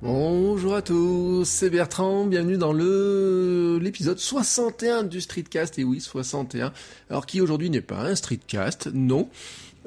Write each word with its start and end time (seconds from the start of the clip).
Bonjour 0.00 0.76
à 0.76 0.82
tous, 0.82 1.44
c'est 1.44 1.70
Bertrand, 1.70 2.24
bienvenue 2.24 2.56
dans 2.56 2.72
le 2.72 3.80
l'épisode 3.82 4.20
61 4.20 5.02
du 5.02 5.20
Streetcast, 5.20 5.76
et 5.80 5.82
oui 5.82 6.00
61, 6.00 6.72
alors 7.10 7.26
qui 7.26 7.40
aujourd'hui 7.40 7.68
n'est 7.68 7.80
pas 7.80 8.02
un 8.02 8.14
Streetcast, 8.14 8.90
non, 8.94 9.28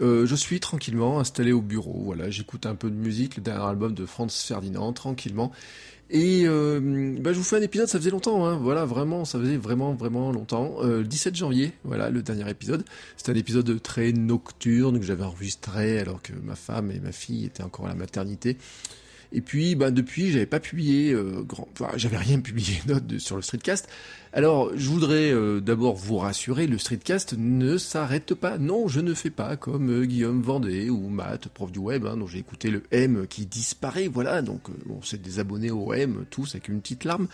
euh, 0.01 0.25
je 0.25 0.35
suis 0.35 0.59
tranquillement 0.59 1.21
installé 1.21 1.53
au 1.53 1.61
bureau, 1.61 2.01
voilà, 2.03 2.29
j'écoute 2.29 2.65
un 2.65 2.75
peu 2.75 2.89
de 2.89 2.95
musique, 2.95 3.37
le 3.37 3.41
dernier 3.41 3.63
album 3.63 3.93
de 3.93 4.05
Franz 4.05 4.33
Ferdinand, 4.45 4.91
tranquillement, 4.91 5.53
et 6.09 6.43
euh, 6.45 7.15
bah, 7.21 7.31
je 7.31 7.37
vous 7.37 7.45
fais 7.45 7.55
un 7.55 7.61
épisode, 7.61 7.87
ça 7.87 7.97
faisait 7.97 8.11
longtemps, 8.11 8.45
hein, 8.45 8.57
voilà, 8.61 8.83
vraiment, 8.83 9.23
ça 9.23 9.39
faisait 9.39 9.55
vraiment, 9.55 9.93
vraiment 9.93 10.33
longtemps, 10.33 10.75
euh, 10.81 11.03
17 11.03 11.37
janvier, 11.37 11.71
voilà, 11.85 12.09
le 12.09 12.21
dernier 12.21 12.49
épisode, 12.49 12.83
c'est 13.15 13.31
un 13.31 13.35
épisode 13.35 13.81
très 13.81 14.11
nocturne 14.11 14.99
que 14.99 15.05
j'avais 15.05 15.23
enregistré 15.23 15.99
alors 15.99 16.21
que 16.21 16.33
ma 16.33 16.55
femme 16.55 16.91
et 16.91 16.99
ma 16.99 17.13
fille 17.13 17.45
étaient 17.45 17.63
encore 17.63 17.85
à 17.85 17.89
la 17.89 17.95
maternité, 17.95 18.57
et 19.33 19.41
puis, 19.41 19.75
bah, 19.75 19.91
depuis, 19.91 20.31
j'avais 20.31 20.45
pas 20.45 20.59
publié, 20.59 21.13
euh, 21.13 21.41
grand, 21.43 21.67
enfin, 21.73 21.91
j'avais 21.95 22.17
rien 22.17 22.39
publié 22.41 22.81
d'autre 22.85 23.05
sur 23.17 23.35
le 23.37 23.41
streetcast. 23.41 23.87
Alors, 24.33 24.71
je 24.75 24.89
voudrais 24.89 25.31
euh, 25.31 25.59
d'abord 25.59 25.95
vous 25.95 26.17
rassurer, 26.17 26.67
le 26.67 26.77
streetcast 26.77 27.35
ne 27.37 27.77
s'arrête 27.77 28.33
pas. 28.33 28.57
Non, 28.57 28.87
je 28.87 28.99
ne 28.99 29.13
fais 29.13 29.29
pas 29.29 29.55
comme 29.57 29.89
euh, 29.89 30.05
Guillaume 30.05 30.41
Vendée 30.41 30.89
ou 30.89 31.07
Matt, 31.09 31.47
prof 31.49 31.71
du 31.71 31.79
web, 31.79 32.05
hein, 32.05 32.17
dont 32.17 32.27
j'ai 32.27 32.39
écouté 32.39 32.69
le 32.69 32.83
M 32.91 33.25
qui 33.29 33.45
disparaît. 33.45 34.07
Voilà, 34.07 34.41
donc 34.41 34.69
bon, 34.85 34.99
c'est 35.03 35.21
des 35.21 35.39
abonnés 35.39 35.71
au 35.71 35.93
M, 35.93 36.25
tous 36.29 36.55
avec 36.55 36.67
une 36.67 36.81
petite 36.81 37.05
larme. 37.05 37.27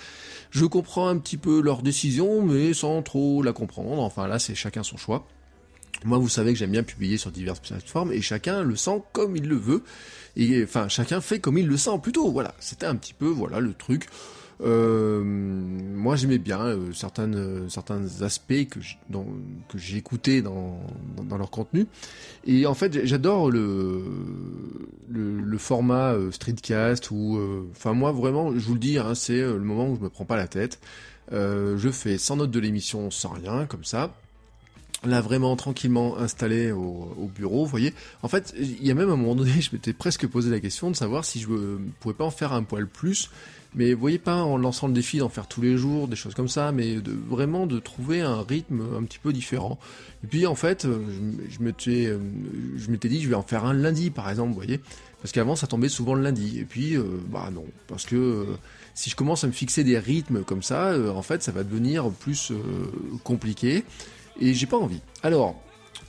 Je 0.52 0.66
comprends 0.66 1.08
un 1.08 1.18
petit 1.18 1.38
peu 1.38 1.62
leur 1.62 1.82
décision, 1.82 2.44
mais 2.44 2.74
sans 2.74 3.02
trop 3.02 3.42
la 3.42 3.54
comprendre. 3.54 4.02
Enfin, 4.02 4.28
là, 4.28 4.40
c'est 4.40 4.56
chacun 4.56 4.84
son 4.84 4.98
choix. 4.98 5.28
Moi, 6.06 6.18
vous 6.18 6.30
savez 6.30 6.54
que 6.54 6.60
j'aime 6.60 6.72
bien 6.72 6.84
publier 6.84 7.18
sur 7.18 7.32
diverses 7.32 7.60
plateformes 7.60 8.12
et 8.12 8.22
chacun 8.22 8.64
le 8.64 8.76
sent 8.76 9.02
comme 9.14 9.36
il 9.36 9.48
le 9.48 9.56
veut. 9.56 9.84
Et 10.36 10.64
enfin, 10.64 10.88
chacun 10.88 11.22
fait 11.22 11.40
comme 11.40 11.58
il 11.58 11.68
le 11.68 11.78
sent 11.78 12.00
plutôt. 12.02 12.32
Voilà, 12.32 12.54
c'était 12.60 12.86
un 12.86 12.96
petit 12.96 13.14
peu 13.14 13.28
voilà 13.28 13.60
le 13.60 13.74
truc. 13.74 14.08
Euh, 14.62 15.24
moi, 15.24 16.16
j'aimais 16.16 16.40
bien 16.40 16.60
euh, 16.62 16.92
euh, 17.20 17.70
certains 17.70 18.22
aspects 18.22 18.68
que 18.70 18.80
que 19.68 19.78
j'ai 19.78 20.02
dans, 20.42 20.80
dans, 21.16 21.24
dans, 21.24 21.38
leur 21.38 21.52
contenu. 21.52 21.88
Et 22.46 22.66
en 22.66 22.74
fait, 22.74 23.06
j'adore 23.06 23.52
le, 23.52 24.04
le, 25.10 25.42
le 25.42 25.58
format 25.58 26.14
euh, 26.14 26.32
streetcast 26.32 27.12
ou 27.12 27.40
enfin 27.72 27.94
moi 27.94 28.12
vraiment, 28.12 28.52
je 28.54 28.66
vous 28.66 28.74
le 28.74 28.80
dis, 28.80 28.98
hein, 28.98 29.14
c'est 29.16 29.42
le 29.42 29.60
moment 29.60 29.90
où 29.90 29.96
je 29.96 30.02
me 30.02 30.10
prends 30.10 30.26
pas 30.26 30.38
la 30.38 30.48
tête. 30.48 30.80
je 31.32 31.90
fais 31.92 32.18
sans 32.18 32.38
note 32.38 32.52
de 32.52 32.60
l'émission, 32.60 33.12
sans 33.12 33.30
rien, 33.30 33.66
comme 33.66 33.84
ça 33.84 34.14
là 35.06 35.22
vraiment 35.22 35.56
tranquillement 35.56 36.18
installé 36.18 36.72
au, 36.72 37.16
au, 37.18 37.28
bureau, 37.28 37.64
vous 37.64 37.70
voyez. 37.72 37.94
En 38.24 38.28
fait, 38.28 38.54
il 38.58 38.86
y 38.86 38.92
a 38.92 38.96
même 38.96 39.10
un 39.10 39.16
moment 39.16 39.36
donné, 39.36 39.52
je 39.62 39.70
m'étais 39.74 39.94
presque 39.94 40.28
posé 40.28 40.50
la 40.50 40.60
question 40.60 40.90
de 40.92 40.96
savoir 40.96 41.26
si 41.26 41.40
je 41.40 41.50
ne 41.50 41.78
pouvais 42.00 42.16
pas 42.16 42.26
en 42.26 42.32
faire 42.32 42.54
un 42.54 42.64
poil 42.64 42.88
plus, 42.88 43.30
mais 43.76 43.94
vous 43.94 44.00
voyez 44.00 44.18
pas 44.18 44.42
en 44.42 44.58
lançant 44.58 44.88
le 44.88 44.94
défi 44.94 45.20
d'en 45.20 45.30
faire 45.30 45.48
tous 45.48 45.62
les 45.62 45.78
jours, 45.78 46.08
des 46.08 46.16
choses 46.16 46.34
comme 46.34 46.48
ça, 46.48 46.72
mais 46.72 46.98
vraiment 47.28 47.68
de 47.68 47.80
trouver 47.80 48.22
un 48.22 48.42
rythme 48.42 48.82
un 48.98 49.04
petit 49.04 49.20
peu 49.20 49.34
différent. 49.34 49.78
Et 50.24 50.28
puis 50.28 50.48
en 50.48 50.56
fait, 50.56 50.84
je, 50.84 51.50
je 51.50 51.60
m'étais, 51.62 52.12
je 52.78 52.92
m'étais 52.92 53.10
dit, 53.10 53.22
je 53.22 53.30
vais 53.30 53.36
en 53.36 53.44
faire 53.44 53.66
un 53.66 53.74
lundi 53.74 54.10
par 54.10 54.30
exemple, 54.30 54.50
vous 54.50 54.56
voyez, 54.56 54.80
parce 55.22 55.32
qu'avant 55.32 55.56
ça 55.56 55.68
tombait 55.68 55.90
souvent 55.90 56.14
le 56.14 56.22
lundi. 56.22 56.60
Et 56.60 56.66
puis, 56.66 56.96
euh, 56.96 57.04
bah 57.30 57.50
non, 57.54 57.66
parce 57.88 58.06
que 58.06 58.16
euh, 58.16 58.46
si 58.94 59.10
je 59.10 59.16
commence 59.16 59.44
à 59.44 59.48
me 59.48 59.52
fixer 59.52 59.84
des 59.84 59.98
rythmes 60.00 60.44
comme 60.44 60.64
ça, 60.64 60.90
euh, 60.90 61.10
en 61.12 61.22
fait, 61.22 61.44
ça 61.44 61.52
va 61.52 61.64
devenir 61.64 62.10
plus 62.12 62.52
compliqué 63.24 63.84
et 64.40 64.54
j'ai 64.54 64.66
pas 64.66 64.78
envie. 64.78 65.02
Alors, 65.24 65.56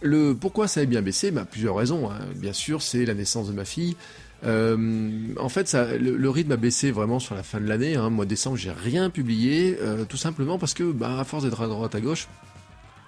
le 0.02 0.34
pourquoi 0.34 0.68
ça 0.68 0.80
a 0.80 0.84
bien 0.84 1.02
baissé 1.02 1.30
bah, 1.30 1.44
Plusieurs 1.44 1.76
raisons. 1.76 2.10
Hein. 2.10 2.18
Bien 2.36 2.52
sûr, 2.52 2.82
c'est 2.82 3.04
la 3.04 3.14
naissance 3.14 3.48
de 3.48 3.52
ma 3.52 3.64
fille. 3.64 3.96
Euh, 4.44 5.34
en 5.38 5.48
fait, 5.48 5.76
le, 5.98 6.30
rythme 6.30 6.52
a 6.52 6.56
baissé 6.56 6.90
vraiment 6.90 7.18
sur 7.18 7.34
la 7.34 7.42
fin 7.42 7.60
de 7.60 7.66
l'année. 7.66 7.96
Hein. 7.96 8.10
Mois 8.10 8.24
de 8.24 8.30
décembre, 8.30 8.56
j'ai 8.56 8.70
rien 8.70 9.10
publié, 9.10 9.76
euh, 9.80 10.04
tout 10.04 10.16
simplement 10.16 10.58
parce 10.58 10.74
que, 10.74 10.84
bah, 10.92 11.18
à 11.18 11.24
force 11.24 11.44
d'être 11.44 11.60
à 11.60 11.66
droite 11.66 11.94
à 11.94 12.00
gauche, 12.00 12.28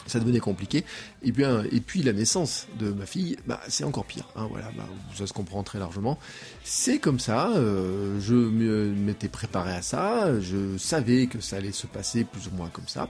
ça 0.06 0.19
devenait 0.19 0.41
compliqué. 0.41 0.84
Et 1.22 1.32
puis, 1.32 1.44
et 1.70 1.80
puis 1.80 2.03
la 2.03 2.12
naissance 2.12 2.66
de 2.78 2.91
ma 2.91 3.06
fille, 3.06 3.36
bah, 3.47 3.60
c'est 3.69 3.84
encore 3.84 4.04
pire. 4.04 4.28
Hein, 4.34 4.48
voilà, 4.50 4.70
bah, 4.76 4.84
ça 5.14 5.26
se 5.26 5.32
comprend 5.32 5.62
très 5.62 5.78
largement. 5.78 6.19
C'est 6.64 6.98
comme 6.98 7.20
ça. 7.20 7.50
Euh, 7.54 8.19
je 8.20 8.34
m'étais 8.34 9.28
préparé 9.28 9.72
à 9.72 9.82
ça. 9.82 10.41
Je 10.41 10.76
savais 10.78 11.26
que 11.26 11.41
ça 11.41 11.56
allait 11.56 11.72
se 11.72 11.86
passer 11.86 12.25
plus 12.25 12.48
ou 12.48 12.56
moins 12.56 12.69
comme 12.69 12.88
ça. 12.88 13.09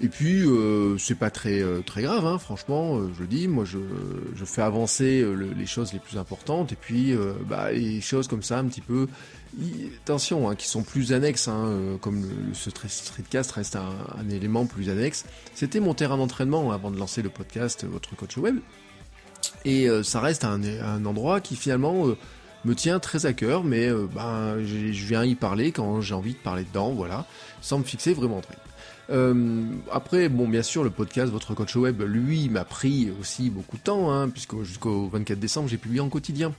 Et 0.00 0.08
puis 0.08 0.42
euh, 0.42 0.98
c'est 0.98 1.14
pas 1.14 1.30
très 1.30 1.62
euh, 1.62 1.80
très 1.80 2.02
grave, 2.02 2.26
hein, 2.26 2.38
franchement, 2.38 2.96
euh, 2.96 3.10
je 3.16 3.20
le 3.20 3.28
dis. 3.28 3.46
Moi, 3.46 3.64
je, 3.64 3.78
je 4.34 4.44
fais 4.44 4.62
avancer 4.62 5.20
euh, 5.20 5.34
le, 5.34 5.52
les 5.52 5.66
choses 5.66 5.92
les 5.92 6.00
plus 6.00 6.18
importantes, 6.18 6.72
et 6.72 6.76
puis 6.76 7.14
bah, 7.48 7.70
les 7.70 8.00
choses 8.00 8.26
comme 8.26 8.42
ça, 8.42 8.58
un 8.58 8.64
petit 8.64 8.80
peu. 8.80 9.06
Attention, 10.02 10.50
hein, 10.50 10.56
qui 10.56 10.66
sont 10.66 10.82
plus 10.82 11.12
annexes, 11.12 11.46
hein, 11.46 11.96
comme 12.00 12.22
le, 12.22 12.54
ce 12.54 12.70
streetcast 12.70 13.52
reste 13.52 13.76
un, 13.76 13.92
un, 14.18 14.28
élément 14.28 14.66
plus 14.66 14.90
annexe. 14.90 15.26
C'était 15.54 15.78
mon 15.78 15.94
terrain 15.94 16.16
d'entraînement 16.16 16.72
avant 16.72 16.90
de 16.90 16.98
lancer 16.98 17.22
le 17.22 17.28
podcast, 17.28 17.84
votre 17.84 18.16
coach 18.16 18.36
web, 18.36 18.56
et 19.64 19.86
ça 20.02 20.18
reste 20.20 20.44
un, 20.44 20.60
un, 20.64 21.04
endroit 21.06 21.40
qui 21.40 21.54
finalement 21.54 22.06
me 22.64 22.74
tient 22.74 22.98
très 22.98 23.26
à 23.26 23.32
cœur, 23.32 23.62
mais 23.62 23.88
ben 24.12 24.56
je 24.64 25.06
viens 25.06 25.24
y 25.24 25.36
parler 25.36 25.70
quand 25.70 26.00
j'ai 26.00 26.14
envie 26.14 26.32
de 26.32 26.38
parler 26.38 26.64
dedans, 26.64 26.90
voilà, 26.90 27.24
sans 27.60 27.78
me 27.78 27.84
fixer 27.84 28.12
vraiment 28.12 28.40
très. 28.40 28.56
Euh, 29.10 29.64
après, 29.92 30.28
bon, 30.28 30.48
bien 30.48 30.62
sûr, 30.62 30.84
le 30.84 30.90
podcast 30.90 31.30
Votre 31.30 31.54
Coach 31.54 31.76
Web, 31.76 32.02
lui, 32.02 32.48
m'a 32.48 32.64
pris 32.64 33.12
aussi 33.20 33.50
beaucoup 33.50 33.76
de 33.76 33.82
temps, 33.82 34.12
hein, 34.12 34.28
puisque 34.28 34.62
jusqu'au 34.62 35.08
24 35.08 35.38
décembre, 35.38 35.68
j'ai 35.68 35.76
publié 35.76 36.00
en 36.00 36.08
quotidien. 36.08 36.52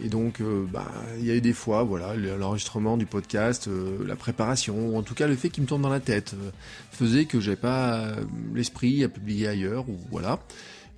Et 0.00 0.08
donc, 0.08 0.40
euh, 0.40 0.64
bah, 0.72 0.86
il 1.18 1.26
y 1.26 1.30
a 1.30 1.34
eu 1.34 1.40
des 1.40 1.52
fois, 1.52 1.82
voilà, 1.82 2.14
l'enregistrement 2.14 2.96
du 2.96 3.06
podcast, 3.06 3.66
euh, 3.66 3.98
la 4.06 4.14
préparation, 4.14 4.96
en 4.96 5.02
tout 5.02 5.14
cas 5.14 5.26
le 5.26 5.34
fait 5.34 5.50
qu'il 5.50 5.64
me 5.64 5.68
tourne 5.68 5.82
dans 5.82 5.88
la 5.88 6.00
tête, 6.00 6.34
euh, 6.34 6.50
faisait 6.92 7.24
que 7.24 7.40
j'avais 7.40 7.56
pas 7.56 8.12
l'esprit 8.54 9.02
à 9.02 9.08
publier 9.08 9.48
ailleurs, 9.48 9.88
ou 9.88 9.96
voilà. 10.10 10.38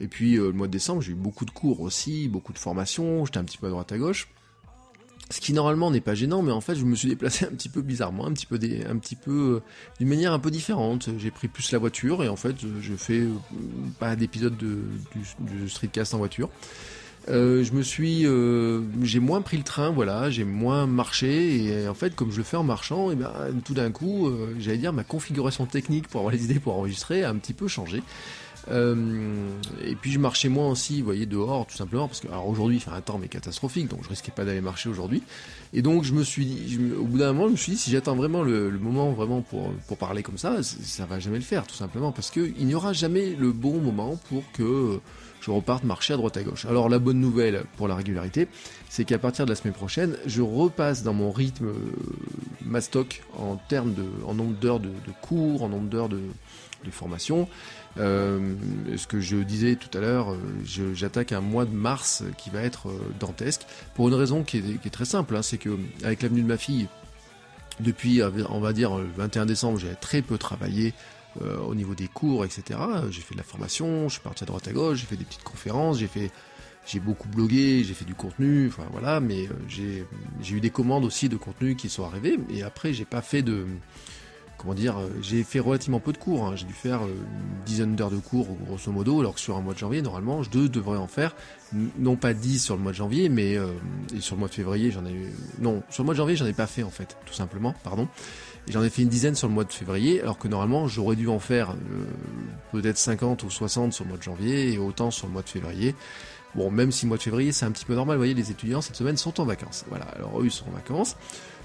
Et 0.00 0.06
puis, 0.06 0.36
le 0.36 0.52
mois 0.52 0.66
de 0.66 0.72
décembre, 0.72 1.02
j'ai 1.02 1.12
eu 1.12 1.14
beaucoup 1.14 1.44
de 1.44 1.50
cours 1.50 1.80
aussi, 1.80 2.28
beaucoup 2.28 2.52
de 2.52 2.58
formations, 2.58 3.24
j'étais 3.24 3.38
un 3.38 3.44
petit 3.44 3.58
peu 3.58 3.66
à 3.66 3.70
droite 3.70 3.92
à 3.92 3.98
gauche. 3.98 4.28
Ce 5.30 5.40
qui 5.40 5.52
normalement 5.52 5.92
n'est 5.92 6.00
pas 6.00 6.14
gênant, 6.14 6.42
mais 6.42 6.50
en 6.50 6.60
fait 6.60 6.74
je 6.74 6.84
me 6.84 6.96
suis 6.96 7.08
déplacé 7.08 7.44
un 7.44 7.50
petit 7.50 7.68
peu 7.68 7.82
bizarrement, 7.82 8.26
un 8.26 8.32
petit 8.32 8.46
peu, 8.46 8.58
peu 8.58 9.62
d'une 9.98 10.08
manière 10.08 10.32
un 10.32 10.40
peu 10.40 10.50
différente. 10.50 11.08
J'ai 11.18 11.30
pris 11.30 11.46
plus 11.46 11.70
la 11.70 11.78
voiture 11.78 12.24
et 12.24 12.28
en 12.28 12.36
fait 12.36 12.56
je 12.80 12.94
fais 12.94 13.22
pas 14.00 14.16
d'épisode 14.16 14.56
de, 14.56 15.68
streetcast 15.68 16.14
en 16.14 16.18
voiture. 16.18 16.50
Euh, 17.28 17.62
je 17.62 17.72
me 17.72 17.82
suis, 17.82 18.26
euh, 18.26 18.80
j'ai 19.02 19.20
moins 19.20 19.42
pris 19.42 19.58
le 19.58 19.62
train, 19.62 19.90
voilà, 19.90 20.30
j'ai 20.30 20.44
moins 20.44 20.86
marché 20.86 21.64
et 21.64 21.86
en 21.86 21.94
fait 21.94 22.16
comme 22.16 22.32
je 22.32 22.38
le 22.38 22.42
fais 22.42 22.56
en 22.56 22.64
marchant, 22.64 23.10
et 23.10 23.14
ben 23.14 23.30
tout 23.64 23.74
d'un 23.74 23.90
coup, 23.90 24.26
euh, 24.26 24.54
j'allais 24.58 24.78
dire 24.78 24.92
ma 24.92 25.04
configuration 25.04 25.66
technique 25.66 26.08
pour 26.08 26.20
avoir 26.20 26.32
les 26.32 26.44
idées 26.44 26.58
pour 26.58 26.76
enregistrer 26.76 27.22
a 27.22 27.30
un 27.30 27.36
petit 27.36 27.52
peu 27.52 27.68
changé. 27.68 28.02
Euh, 28.68 29.48
et 29.84 29.94
puis 29.94 30.12
je 30.12 30.18
marchais 30.18 30.48
moins 30.48 30.68
aussi, 30.68 31.00
vous 31.00 31.06
voyez, 31.06 31.26
dehors, 31.26 31.66
tout 31.66 31.76
simplement, 31.76 32.08
parce 32.08 32.20
que 32.20 32.28
alors 32.28 32.48
aujourd'hui 32.48 32.76
il 32.76 32.80
fait 32.80 32.90
un 32.90 33.00
temps 33.00 33.18
mais 33.18 33.28
catastrophique, 33.28 33.88
donc 33.88 34.00
je 34.04 34.08
risquais 34.08 34.32
pas 34.32 34.44
d'aller 34.44 34.60
marcher 34.60 34.88
aujourd'hui. 34.88 35.22
Et 35.72 35.82
donc 35.82 36.04
je 36.04 36.12
me 36.12 36.22
suis 36.22 36.44
dit, 36.44 36.74
je, 36.74 36.94
au 36.94 37.04
bout 37.04 37.18
d'un 37.18 37.32
moment, 37.32 37.46
je 37.46 37.52
me 37.52 37.56
suis 37.56 37.72
dit, 37.72 37.78
si 37.78 37.90
j'attends 37.90 38.16
vraiment 38.16 38.42
le, 38.42 38.70
moment 38.70 39.10
vraiment 39.12 39.40
pour, 39.42 39.72
pour 39.88 39.96
parler 39.96 40.22
comme 40.22 40.38
ça, 40.38 40.62
ça 40.62 41.06
va 41.06 41.18
jamais 41.20 41.38
le 41.38 41.44
faire, 41.44 41.66
tout 41.66 41.74
simplement, 41.74 42.12
parce 42.12 42.30
que 42.30 42.52
il 42.58 42.66
n'y 42.66 42.74
aura 42.74 42.92
jamais 42.92 43.34
le 43.34 43.52
bon 43.52 43.78
moment 43.78 44.18
pour 44.28 44.42
que 44.52 45.00
je 45.40 45.50
reparte 45.50 45.84
marcher 45.84 46.14
à 46.14 46.16
droite 46.16 46.36
à 46.36 46.42
gauche. 46.42 46.66
Alors 46.66 46.88
la 46.88 46.98
bonne 46.98 47.18
nouvelle 47.18 47.64
pour 47.76 47.88
la 47.88 47.94
régularité, 47.94 48.48
c'est 48.88 49.04
qu'à 49.04 49.18
partir 49.18 49.46
de 49.46 49.50
la 49.50 49.56
semaine 49.56 49.74
prochaine, 49.74 50.16
je 50.26 50.42
repasse 50.42 51.02
dans 51.02 51.14
mon 51.14 51.30
rythme 51.30 51.68
euh, 51.68 51.74
mastoc 52.64 53.22
en 53.38 53.56
termes 53.56 53.94
de, 53.94 54.04
en 54.26 54.34
nombre 54.34 54.54
d'heures 54.58 54.80
de, 54.80 54.90
cours, 55.22 55.62
en 55.62 55.68
nombre 55.68 55.88
d'heures 55.88 56.08
de, 56.08 56.20
de 56.84 56.90
formation. 56.90 57.48
Euh, 57.98 58.54
ce 58.96 59.06
que 59.06 59.20
je 59.20 59.36
disais 59.36 59.76
tout 59.76 59.96
à 59.96 60.00
l'heure, 60.00 60.32
euh, 60.32 60.94
j'attaque 60.94 61.32
un 61.32 61.40
mois 61.40 61.64
de 61.64 61.74
mars 61.74 62.22
qui 62.38 62.50
va 62.50 62.62
être 62.62 62.88
euh, 62.88 62.98
dantesque 63.18 63.62
pour 63.94 64.08
une 64.08 64.14
raison 64.14 64.44
qui 64.44 64.58
est, 64.58 64.90
très 64.90 65.04
simple, 65.04 65.36
hein, 65.36 65.42
c'est 65.42 65.58
que 65.58 65.76
avec 66.04 66.22
l'avenue 66.22 66.42
de 66.42 66.46
ma 66.46 66.56
fille, 66.56 66.88
depuis 67.80 68.20
on 68.50 68.60
va 68.60 68.72
dire 68.72 68.96
le 68.96 69.08
21 69.16 69.46
décembre, 69.46 69.78
j'ai 69.78 69.94
très 70.00 70.22
peu 70.22 70.36
travaillé 70.38 70.92
au 71.64 71.74
niveau 71.76 71.94
des 71.94 72.08
cours, 72.08 72.44
etc. 72.44 72.78
J'ai 73.10 73.22
fait 73.22 73.34
de 73.34 73.38
la 73.38 73.44
formation, 73.44 74.08
je 74.08 74.14
suis 74.14 74.20
parti 74.20 74.42
à 74.42 74.46
droite 74.46 74.66
à 74.68 74.72
gauche, 74.72 74.98
j'ai 74.98 75.06
fait 75.06 75.16
des 75.16 75.24
petites 75.24 75.44
conférences, 75.44 75.98
j'ai 75.98 76.08
fait 76.08 76.30
j'ai 76.86 76.98
beaucoup 76.98 77.28
blogué, 77.28 77.84
j'ai 77.84 77.94
fait 77.94 78.04
du 78.04 78.14
contenu, 78.14 78.68
enfin 78.68 78.82
voilà, 78.90 79.20
mais 79.20 79.48
j'ai 79.68 80.04
eu 80.50 80.60
des 80.60 80.70
commandes 80.70 81.04
aussi 81.04 81.28
de 81.28 81.36
contenu 81.36 81.76
qui 81.76 81.88
sont 81.88 82.04
arrivées, 82.04 82.38
et 82.50 82.62
après 82.62 82.92
j'ai 82.92 83.04
pas 83.04 83.22
fait 83.22 83.42
de 83.42 83.64
comment 84.60 84.74
dire, 84.74 84.98
euh, 84.98 85.08
j'ai 85.22 85.42
fait 85.42 85.58
relativement 85.58 86.00
peu 86.00 86.12
de 86.12 86.18
cours. 86.18 86.44
Hein. 86.44 86.52
J'ai 86.54 86.66
dû 86.66 86.74
faire 86.74 87.02
euh, 87.02 87.08
une 87.08 87.64
dizaine 87.64 87.96
d'heures 87.96 88.10
de 88.10 88.18
cours, 88.18 88.46
grosso 88.66 88.92
modo, 88.92 89.20
alors 89.20 89.34
que 89.34 89.40
sur 89.40 89.56
un 89.56 89.62
mois 89.62 89.72
de 89.72 89.78
janvier, 89.78 90.02
normalement, 90.02 90.42
je 90.42 90.50
devrais 90.50 90.98
en 90.98 91.06
faire, 91.06 91.34
non 91.98 92.16
pas 92.16 92.34
10 92.34 92.62
sur 92.62 92.76
le 92.76 92.82
mois 92.82 92.92
de 92.92 92.96
janvier, 92.96 93.30
mais 93.30 93.56
euh, 93.56 93.68
et 94.14 94.20
sur 94.20 94.36
le 94.36 94.40
mois 94.40 94.48
de 94.48 94.54
février, 94.54 94.90
j'en 94.90 95.06
ai 95.06 95.12
eu... 95.12 95.32
Non, 95.60 95.82
sur 95.88 96.02
le 96.02 96.06
mois 96.06 96.14
de 96.14 96.18
janvier, 96.18 96.36
j'en 96.36 96.44
ai 96.44 96.52
pas 96.52 96.66
fait, 96.66 96.82
en 96.82 96.90
fait, 96.90 97.16
tout 97.24 97.32
simplement, 97.32 97.74
pardon. 97.82 98.06
J'en 98.68 98.82
ai 98.82 98.90
fait 98.90 99.02
une 99.02 99.08
dizaine 99.08 99.34
sur 99.34 99.48
le 99.48 99.54
mois 99.54 99.64
de 99.64 99.72
février, 99.72 100.20
alors 100.20 100.36
que 100.36 100.46
normalement, 100.46 100.86
j'aurais 100.86 101.16
dû 101.16 101.26
en 101.28 101.38
faire 101.38 101.74
peut-être 102.72 102.98
50 102.98 103.42
ou 103.44 103.50
60 103.50 103.94
sur 103.94 104.04
le 104.04 104.10
mois 104.10 104.18
de 104.18 104.22
janvier, 104.22 104.74
et 104.74 104.78
autant 104.78 105.10
sur 105.10 105.26
le 105.26 105.32
mois 105.32 105.42
de 105.42 105.48
février. 105.48 105.94
Bon, 106.54 106.70
même 106.70 106.92
si 106.92 107.06
le 107.06 107.08
mois 107.08 107.16
de 107.16 107.22
février, 107.22 107.52
c'est 107.52 107.64
un 107.64 107.70
petit 107.70 107.86
peu 107.86 107.94
normal, 107.94 108.16
vous 108.16 108.20
voyez, 108.20 108.34
les 108.34 108.50
étudiants, 108.50 108.82
cette 108.82 108.96
semaine, 108.96 109.16
sont 109.16 109.40
en 109.40 109.44
vacances. 109.44 109.86
Voilà, 109.88 110.04
alors 110.04 110.40
eux, 110.40 110.44
ils 110.44 110.50
sont 110.50 110.68
en 110.68 110.72
vacances. 110.72 111.16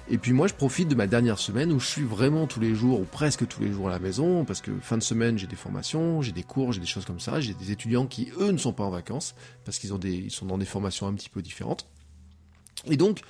Et 0.07 0.19
puis 0.19 0.33
moi, 0.33 0.47
je 0.47 0.53
profite 0.53 0.87
de 0.87 0.95
ma 0.95 1.07
dernière 1.07 1.39
semaine 1.39 1.71
où 1.71 1.79
je 1.79 1.87
suis 1.87 2.03
vraiment 2.03 2.45
tous 2.45 2.59
les 2.59 2.75
jours 2.75 2.99
ou 2.99 3.05
presque 3.05 3.47
tous 3.47 3.61
les 3.61 3.71
jours 3.71 3.87
à 3.87 3.91
la 3.91 3.99
maison 3.99 4.45
parce 4.45 4.61
que 4.61 4.71
fin 4.79 4.97
de 4.97 5.03
semaine, 5.03 5.37
j'ai 5.37 5.47
des 5.47 5.55
formations, 5.55 6.21
j'ai 6.21 6.31
des 6.31 6.43
cours, 6.43 6.73
j'ai 6.73 6.79
des 6.79 6.85
choses 6.85 7.05
comme 7.05 7.19
ça. 7.19 7.39
J'ai 7.39 7.55
des 7.55 7.71
étudiants 7.71 8.05
qui 8.05 8.29
eux 8.39 8.51
ne 8.51 8.57
sont 8.57 8.73
pas 8.73 8.83
en 8.83 8.91
vacances 8.91 9.33
parce 9.63 9.79
qu'ils 9.79 9.93
ont 9.93 9.97
des, 9.97 10.13
ils 10.13 10.31
sont 10.31 10.45
dans 10.45 10.59
des 10.59 10.65
formations 10.65 11.07
un 11.07 11.13
petit 11.13 11.29
peu 11.29 11.41
différentes. 11.41 11.87
Et 12.85 12.97
donc, 12.97 13.21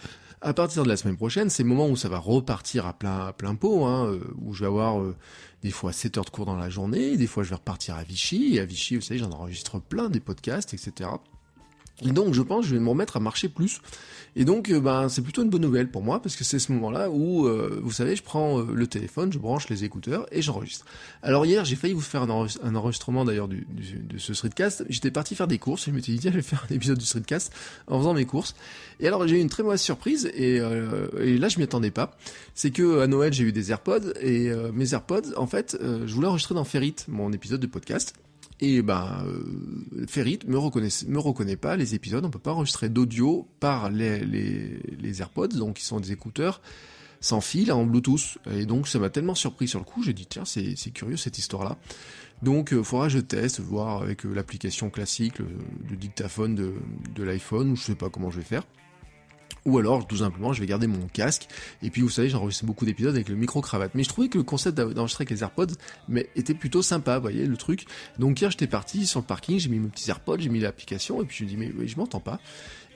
à 0.42 0.54
partir 0.54 0.84
de 0.84 0.90
la 0.90 0.98
semaine 0.98 1.16
prochaine, 1.16 1.50
c'est 1.50 1.64
le 1.64 1.70
moment 1.70 1.88
où 1.88 1.96
ça 1.96 2.10
va 2.10 2.20
repartir 2.20 2.86
à 2.86 2.94
plein, 2.94 3.32
plein 3.32 3.56
pot, 3.56 3.86
hein, 3.86 4.08
euh, 4.08 4.20
où 4.42 4.54
je 4.54 4.62
vais 4.62 4.68
avoir 4.68 5.00
euh, 5.00 5.16
des 5.64 5.72
fois 5.72 5.94
7 5.94 6.18
heures 6.18 6.26
de 6.26 6.30
cours 6.30 6.46
dans 6.46 6.58
la 6.58 6.70
journée, 6.70 7.16
des 7.16 7.28
fois 7.28 7.44
je 7.44 7.50
vais 7.50 7.56
repartir 7.56 7.96
à 7.96 8.04
Vichy, 8.04 8.56
et 8.56 8.60
à 8.60 8.66
Vichy, 8.66 8.96
vous 8.96 9.02
savez, 9.02 9.20
j'en 9.20 9.32
enregistre 9.32 9.80
plein 9.80 10.10
des 10.10 10.20
podcasts, 10.20 10.74
etc. 10.74 11.10
Et 12.04 12.12
donc, 12.12 12.34
je 12.34 12.42
pense, 12.42 12.64
que 12.64 12.70
je 12.70 12.76
vais 12.76 12.82
me 12.82 12.90
remettre 12.90 13.18
à 13.18 13.20
marcher 13.20 13.48
plus. 13.48 13.80
Et 14.38 14.44
donc, 14.44 14.70
euh, 14.70 14.82
ben, 14.82 15.08
c'est 15.08 15.22
plutôt 15.22 15.44
une 15.44 15.50
bonne 15.50 15.62
nouvelle 15.62 15.90
pour 15.90 16.04
moi 16.04 16.22
parce 16.22 16.36
que 16.36 16.44
c'est 16.44 16.60
ce 16.60 16.74
moment-là 16.74 17.10
où, 17.10 17.48
euh, 17.48 17.80
vous 17.82 17.92
savez, 17.92 18.18
je 18.18 18.24
prends 18.24 18.60
euh, 18.60 18.66
le 18.74 18.86
téléphone, 18.86 19.32
je 19.32 19.40
branche 19.40 19.70
les 19.70 19.86
écouteurs 19.86 20.26
et 20.32 20.42
j'enregistre. 20.42 20.86
Alors 21.24 21.46
hier, 21.46 21.64
j'ai 21.64 21.78
failli 21.78 21.94
vous 21.94 22.02
faire 22.02 22.24
un, 22.24 22.76
enregistrement 22.76 23.24
d'ailleurs 23.24 23.48
de 23.48 23.64
ce 24.18 24.34
streetcast. 24.34 24.84
J'étais 24.90 25.12
parti 25.12 25.36
faire 25.36 25.48
des 25.48 25.58
courses 25.58 25.86
je 25.86 25.92
m'étais 25.92 26.12
dit 26.12 26.20
tiens, 26.20 26.32
je 26.32 26.38
vais 26.38 26.42
faire 26.42 26.66
un 26.70 26.74
épisode 26.74 26.98
du 26.98 27.06
streetcast 27.06 27.54
en 27.88 27.98
faisant 28.00 28.14
mes 28.14 28.26
courses. 28.26 28.56
Et 29.00 29.08
alors 29.08 29.26
j'ai 29.28 29.38
eu 29.38 29.42
une 29.42 29.50
très 29.50 29.64
mauvaise 29.64 29.82
surprise 29.82 30.30
et, 30.34 30.56
et 30.56 31.38
là 31.38 31.48
je 31.48 31.58
m'y 31.58 31.64
attendais 31.64 31.92
pas. 31.92 32.18
C'est 32.56 32.72
que 32.72 33.02
à 33.02 33.08
Noël 33.08 33.32
j'ai 33.32 33.44
eu 33.44 33.52
des 33.52 33.72
AirPods 33.72 34.14
et 34.22 34.52
mes 34.74 34.94
AirPods, 34.94 35.34
en 35.38 35.48
fait, 35.48 35.78
je 35.82 36.14
voulais 36.14 36.28
enregistrer 36.28 36.56
dans 36.56 36.64
Ferrit 36.64 36.96
mon 37.08 37.32
épisode 37.32 37.62
de 37.62 37.68
podcast. 37.68 38.14
Et 38.62 38.82
ben, 38.82 39.26
euh, 39.26 40.06
Ferrit 40.08 40.40
me 40.48 40.58
reconnaît, 40.58 40.90
me 41.08 41.20
reconnaît 41.20 41.58
pas 41.58 41.76
les 41.76 41.94
épisodes, 41.94 42.24
on 42.24 42.30
peut 42.30 42.40
pas 42.40 42.54
enregistrer 42.54 42.88
d'audio 42.88 43.48
par 43.60 43.90
les, 43.90 45.20
AirPods, 45.20 45.50
donc 45.50 45.76
qui 45.76 45.86
sont 45.86 46.00
des 46.00 46.12
écouteurs 46.12 46.62
sans 47.20 47.42
fil 47.42 47.72
en 47.72 47.86
Bluetooth. 47.86 48.38
Et 48.52 48.66
donc 48.66 48.88
ça 48.88 49.00
m'a 49.00 49.10
tellement 49.10 49.36
surpris 49.36 49.68
sur 49.68 49.80
le 49.80 49.86
coup, 49.86 50.04
j'ai 50.04 50.14
dit 50.14 50.26
tiens 50.26 50.46
c'est, 50.46 50.76
c'est 50.78 50.92
curieux 50.92 51.18
cette 51.18 51.38
histoire-là. 51.38 51.78
Donc 52.44 52.70
il 52.72 52.78
euh, 52.78 52.84
faudra 52.84 53.08
que 53.08 53.14
je 53.14 53.20
teste, 53.20 53.60
voir 53.60 54.02
avec 54.02 54.26
euh, 54.26 54.34
l'application 54.34 54.90
classique, 54.90 55.40
le, 55.40 55.48
le 55.90 55.96
dictaphone 55.98 56.56
de, 56.56 56.74
de 57.14 57.24
l'iPhone, 57.24 57.72
ou 57.72 57.76
je 57.76 57.84
sais 57.84 57.96
pas 57.96 58.10
comment 58.10 58.32
je 58.32 58.38
vais 58.38 58.46
faire. 58.46 58.64
Ou 59.66 59.80
alors, 59.80 60.06
tout 60.06 60.18
simplement, 60.18 60.54
je 60.54 60.62
vais 60.62 60.68
garder 60.68 60.86
mon 60.86 61.08
casque. 61.08 61.48
Et 61.82 61.90
puis, 61.90 62.02
vous 62.02 62.10
savez, 62.10 62.30
j'enregistre 62.30 62.66
beaucoup 62.66 62.86
d'épisodes 62.86 63.16
avec 63.16 63.30
le 63.30 63.36
micro-cravate. 63.36 63.96
Mais 63.96 64.04
je 64.04 64.10
trouvais 64.10 64.30
que 64.30 64.38
le 64.38 64.44
concept 64.44 64.78
d'enregistrer 64.78 65.24
avec 65.24 65.32
les 65.32 65.42
AirPods 65.42 65.74
mais, 66.08 66.30
était 66.36 66.54
plutôt 66.54 66.84
sympa, 66.84 67.16
vous 67.16 67.24
voyez, 67.24 67.48
le 67.48 67.58
truc. 67.58 67.86
Donc 68.20 68.40
hier, 68.40 68.52
j'étais 68.52 68.68
parti 68.68 69.08
sur 69.08 69.22
le 69.22 69.26
parking, 69.26 69.58
j'ai 69.58 69.70
mis 69.70 69.80
mes 69.80 69.90
petits 69.90 70.10
AirPods, 70.10 70.40
j'ai 70.40 70.50
mis 70.50 70.60
l'application, 70.60 71.22
et 71.22 71.26
puis 71.26 71.38
je 71.38 71.44
me 71.46 71.50
dis, 71.50 71.58
mais, 71.58 71.72
mais 71.76 71.88
je 71.88 71.98
m'entends 71.98 72.20
pas. 72.20 72.40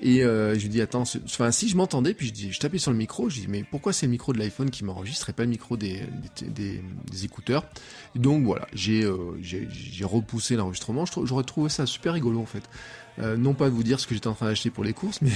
Et 0.02 0.24
euh, 0.24 0.56
je 0.56 0.62
lui 0.62 0.70
dis 0.70 0.82
attends, 0.82 1.04
enfin 1.26 1.52
si 1.52 1.68
je 1.68 1.76
m'entendais, 1.76 2.14
puis 2.14 2.28
je 2.28 2.34
dis, 2.34 2.52
je 2.52 2.60
tapais 2.60 2.78
sur 2.78 2.92
le 2.92 2.98
micro, 2.98 3.30
je 3.30 3.42
dis 3.42 3.48
mais 3.50 3.64
pourquoi 3.70 3.92
c'est 3.92 4.06
le 4.06 4.12
micro 4.12 4.32
de 4.32 4.40
l'iPhone 4.40 4.70
qui 4.70 4.86
m'enregistre 4.86 5.30
et 5.30 5.34
pas 5.34 5.44
le 5.44 5.50
micro 5.50 5.76
des, 5.76 6.02
écouteurs? 7.24 7.66
Donc 8.16 8.46
voilà, 8.46 8.68
j'ai 8.74 9.04
euh, 9.04 9.18
repoussé 10.04 10.56
l'enregistrement. 10.56 11.04
J'aurais 11.06 11.44
trouvé 11.44 11.70
ça 11.70 11.86
super 11.86 12.14
rigolo 12.14 12.40
en 12.40 12.46
fait. 12.46 12.64
Euh, 13.20 13.36
non 13.36 13.54
pas 13.54 13.66
de 13.70 13.76
vous 13.76 13.84
dire 13.84 14.00
ce 14.00 14.08
que 14.08 14.16
j'étais 14.16 14.28
en 14.28 14.34
train 14.34 14.46
d'acheter 14.46 14.70
pour 14.70 14.86
les 14.86 14.94
courses, 14.94 15.20
mais 15.22 15.32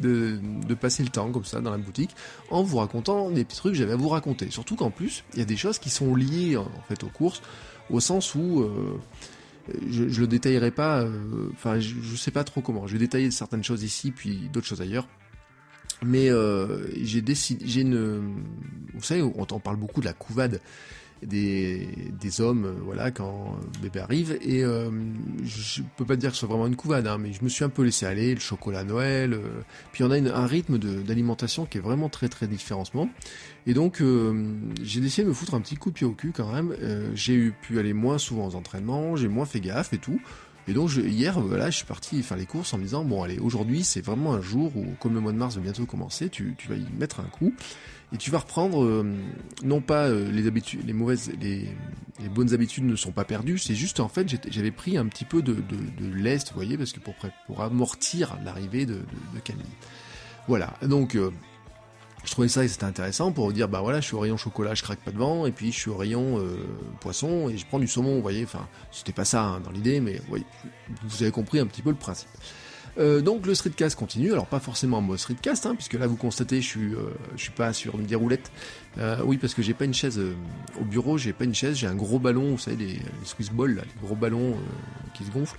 de, 0.00 0.38
de, 0.66 0.74
passer 0.74 1.02
le 1.02 1.08
temps 1.08 1.30
comme 1.32 1.46
ça 1.46 1.60
dans 1.60 1.70
la 1.70 1.78
boutique 1.78 2.10
en 2.50 2.62
vous 2.62 2.76
racontant 2.76 3.30
des 3.30 3.44
petits 3.44 3.56
trucs 3.56 3.72
que 3.72 3.78
j'avais 3.78 3.92
à 3.92 3.96
vous 3.96 4.10
raconter. 4.10 4.50
Surtout 4.50 4.76
qu'en 4.76 4.90
plus, 4.90 5.24
il 5.32 5.38
y 5.38 5.42
a 5.42 5.46
des 5.46 5.56
choses 5.56 5.78
qui 5.78 5.88
sont 5.88 6.14
liées 6.14 6.58
en 6.58 6.68
fait 6.88 7.02
aux 7.02 7.08
courses, 7.08 7.40
au 7.88 8.00
sens 8.00 8.34
où 8.34 8.60
euh, 8.60 9.00
je, 9.90 10.08
je 10.08 10.20
le 10.20 10.26
détaillerai 10.26 10.70
pas, 10.70 11.02
euh, 11.02 11.48
enfin 11.52 11.78
je, 11.78 11.94
je, 12.02 12.16
sais 12.16 12.30
pas 12.30 12.44
trop 12.44 12.60
comment. 12.60 12.86
Je 12.86 12.94
vais 12.94 12.98
détailler 12.98 13.30
certaines 13.30 13.64
choses 13.64 13.82
ici, 13.82 14.10
puis 14.10 14.48
d'autres 14.52 14.66
choses 14.66 14.80
ailleurs. 14.80 15.08
Mais 16.04 16.30
euh, 16.30 16.86
j'ai 17.00 17.22
décidé, 17.22 17.64
j'ai 17.66 17.82
une, 17.82 18.34
vous 18.94 19.02
savez, 19.02 19.22
on, 19.22 19.34
on 19.38 19.60
parle 19.60 19.76
beaucoup 19.76 20.00
de 20.00 20.06
la 20.06 20.12
couvade 20.12 20.60
des, 21.22 21.88
des 22.20 22.40
hommes, 22.40 22.66
euh, 22.66 22.72
voilà, 22.84 23.10
quand 23.10 23.56
bébé 23.80 24.00
arrive. 24.00 24.38
Et 24.42 24.64
euh, 24.64 24.90
je 25.44 25.82
peux 25.96 26.04
pas 26.04 26.16
dire 26.16 26.30
que 26.30 26.36
ce 26.36 26.40
soit 26.40 26.48
vraiment 26.48 26.66
une 26.66 26.76
couvade, 26.76 27.06
hein, 27.06 27.18
mais 27.18 27.32
je 27.32 27.42
me 27.42 27.48
suis 27.48 27.64
un 27.64 27.68
peu 27.68 27.82
laissé 27.82 28.06
aller, 28.06 28.34
le 28.34 28.40
chocolat 28.40 28.84
Noël. 28.84 29.34
Euh, 29.34 29.60
puis 29.92 30.04
on 30.04 30.10
a 30.10 30.18
une, 30.18 30.28
un 30.28 30.46
rythme 30.46 30.78
d'alimentation 30.78 31.66
qui 31.66 31.78
est 31.78 31.80
vraiment 31.80 32.08
très 32.08 32.28
très 32.28 32.46
différent 32.46 32.80
en 32.80 32.84
ce 32.84 32.96
moment. 32.96 33.10
Et 33.66 33.74
donc 33.74 34.00
euh, 34.00 34.54
j'ai 34.82 35.00
décidé 35.00 35.24
de 35.24 35.28
me 35.28 35.34
foutre 35.34 35.54
un 35.54 35.60
petit 35.60 35.76
coup 35.76 35.90
de 35.90 35.94
pied 35.94 36.06
au 36.06 36.12
cul 36.12 36.32
quand 36.34 36.52
même. 36.52 36.74
j'ai 37.14 37.50
pu 37.50 37.78
aller 37.78 37.92
moins 37.92 38.18
souvent 38.18 38.48
aux 38.48 38.54
entraînements, 38.54 39.16
j'ai 39.16 39.28
moins 39.28 39.44
fait 39.44 39.60
gaffe 39.60 39.92
et 39.92 39.98
tout. 39.98 40.20
Et 40.68 40.74
donc 40.74 40.90
hier, 40.94 41.40
voilà, 41.40 41.70
je 41.70 41.76
suis 41.76 41.86
parti 41.86 42.22
faire 42.22 42.36
les 42.36 42.46
courses 42.46 42.72
en 42.72 42.78
me 42.78 42.84
disant 42.84 43.04
bon 43.04 43.22
allez, 43.22 43.38
aujourd'hui 43.38 43.82
c'est 43.82 44.00
vraiment 44.00 44.32
un 44.34 44.40
jour 44.40 44.76
où, 44.76 44.86
comme 45.00 45.14
le 45.14 45.20
mois 45.20 45.32
de 45.32 45.36
mars 45.36 45.56
va 45.56 45.60
bientôt 45.60 45.86
commencer, 45.86 46.28
tu, 46.28 46.54
vas 46.68 46.76
y 46.76 46.86
mettre 46.98 47.20
un 47.20 47.24
coup 47.24 47.52
et 48.12 48.16
tu 48.16 48.30
vas 48.30 48.38
reprendre 48.38 48.84
euh, 48.84 49.04
non 49.64 49.80
pas 49.80 50.06
euh, 50.06 50.30
les 50.30 50.46
habitudes, 50.46 50.86
les 50.86 50.92
mauvaises, 50.92 51.32
les, 51.40 51.68
bonnes 52.28 52.54
habitudes 52.54 52.84
ne 52.84 52.94
sont 52.94 53.10
pas 53.10 53.24
perdues, 53.24 53.58
c'est 53.58 53.74
juste 53.74 53.98
en 53.98 54.08
fait 54.08 54.28
j'avais 54.48 54.70
pris 54.70 54.96
un 54.96 55.06
petit 55.06 55.24
peu 55.24 55.42
de, 55.42 55.56
lest, 56.14 56.50
vous 56.50 56.54
voyez, 56.54 56.78
parce 56.78 56.92
que 56.92 57.00
pour 57.00 57.62
amortir 57.62 58.38
l'arrivée 58.44 58.86
de, 58.86 59.00
Camille. 59.42 59.64
Voilà, 60.46 60.74
donc 60.82 61.16
euh, 61.16 61.30
je 62.24 62.30
trouvais 62.30 62.48
ça 62.48 62.66
c'était 62.66 62.84
intéressant 62.84 63.32
pour 63.32 63.52
dire 63.52 63.68
bah 63.68 63.80
voilà 63.80 64.00
je 64.00 64.06
suis 64.06 64.14
au 64.14 64.20
rayon 64.20 64.36
chocolat 64.36 64.74
je 64.74 64.82
craque 64.82 65.00
pas 65.00 65.10
devant 65.10 65.46
et 65.46 65.52
puis 65.52 65.72
je 65.72 65.78
suis 65.78 65.90
au 65.90 65.96
rayon 65.96 66.38
euh, 66.38 66.56
poisson 67.00 67.48
et 67.48 67.58
je 67.58 67.66
prends 67.66 67.78
du 67.78 67.88
saumon 67.88 68.16
vous 68.16 68.22
voyez 68.22 68.44
enfin 68.44 68.66
c'était 68.90 69.12
pas 69.12 69.24
ça 69.24 69.42
hein, 69.42 69.60
dans 69.60 69.70
l'idée 69.70 70.00
mais 70.00 70.20
vous 71.04 71.22
avez 71.22 71.32
compris 71.32 71.58
un 71.58 71.66
petit 71.66 71.82
peu 71.82 71.90
le 71.90 71.96
principe 71.96 72.28
euh, 72.98 73.22
donc 73.22 73.46
le 73.46 73.54
streetcast 73.54 73.96
continue, 73.96 74.32
alors 74.32 74.46
pas 74.46 74.60
forcément 74.60 74.98
en 74.98 75.00
mode 75.00 75.18
streetcast, 75.18 75.64
hein, 75.66 75.74
puisque 75.74 75.94
là 75.94 76.06
vous 76.06 76.16
constatez 76.16 76.60
je 76.60 76.66
suis, 76.66 76.94
euh, 76.94 77.14
je 77.36 77.42
suis 77.42 77.52
pas 77.52 77.72
sur 77.72 77.98
une 77.98 78.06
déroulette. 78.06 78.50
Euh, 78.98 79.22
oui 79.24 79.38
parce 79.38 79.54
que 79.54 79.62
j'ai 79.62 79.72
pas 79.72 79.86
une 79.86 79.94
chaise 79.94 80.18
euh, 80.18 80.34
au 80.80 80.84
bureau, 80.84 81.16
j'ai 81.16 81.32
pas 81.32 81.44
une 81.44 81.54
chaise, 81.54 81.76
j'ai 81.76 81.86
un 81.86 81.94
gros 81.94 82.18
ballon, 82.18 82.50
vous 82.50 82.58
savez 82.58 82.76
les, 82.76 82.92
les 82.94 83.24
Swiss 83.24 83.50
balls, 83.50 83.76
là, 83.76 83.82
les 83.82 84.06
gros 84.06 84.16
ballons 84.16 84.56
qui 85.14 85.24
se 85.24 85.30
gonflent 85.30 85.58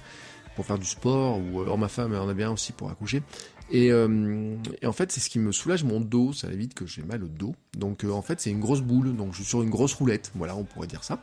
pour 0.55 0.67
faire 0.67 0.77
du 0.77 0.85
sport, 0.85 1.39
ou 1.39 1.61
alors 1.61 1.79
ma 1.79 1.87
femme 1.87 2.13
en 2.13 2.29
a 2.29 2.33
bien 2.35 2.51
aussi 2.51 2.73
pour 2.73 2.91
accoucher. 2.91 3.23
Et, 3.71 3.91
euh, 3.91 4.55
et, 4.81 4.87
en 4.87 4.91
fait, 4.91 5.11
c'est 5.11 5.19
ce 5.19 5.29
qui 5.29 5.39
me 5.39 5.51
soulage 5.51 5.83
mon 5.83 5.99
dos. 5.99 6.33
Ça 6.33 6.51
évite 6.51 6.73
que 6.73 6.85
j'ai 6.85 7.03
mal 7.03 7.23
au 7.23 7.27
dos. 7.27 7.55
Donc, 7.77 8.03
euh, 8.03 8.11
en 8.11 8.21
fait, 8.21 8.39
c'est 8.39 8.51
une 8.51 8.59
grosse 8.59 8.81
boule. 8.81 9.15
Donc, 9.15 9.31
je 9.31 9.37
suis 9.37 9.45
sur 9.45 9.63
une 9.63 9.69
grosse 9.69 9.93
roulette. 9.93 10.31
Voilà, 10.35 10.55
on 10.55 10.63
pourrait 10.63 10.87
dire 10.87 11.03
ça. 11.03 11.21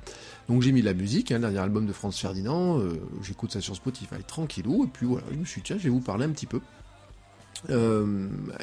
Donc, 0.48 0.62
j'ai 0.62 0.72
mis 0.72 0.82
la 0.82 0.94
musique, 0.94 1.32
hein, 1.32 1.40
dernier 1.40 1.58
album 1.58 1.86
de 1.86 1.92
Franz 1.92 2.18
Ferdinand. 2.18 2.78
Euh, 2.80 3.00
J'écoute 3.22 3.52
ça 3.52 3.60
sur 3.60 3.76
Spotify 3.76 4.22
tranquillou. 4.26 4.84
Et 4.84 4.88
puis 4.88 5.06
voilà, 5.06 5.26
je 5.30 5.36
me 5.36 5.44
suis 5.44 5.60
dit, 5.60 5.66
tiens, 5.66 5.78
je 5.78 5.84
vais 5.84 5.90
vous 5.90 6.00
parler 6.00 6.24
un 6.24 6.30
petit 6.30 6.46
peu. 6.46 6.60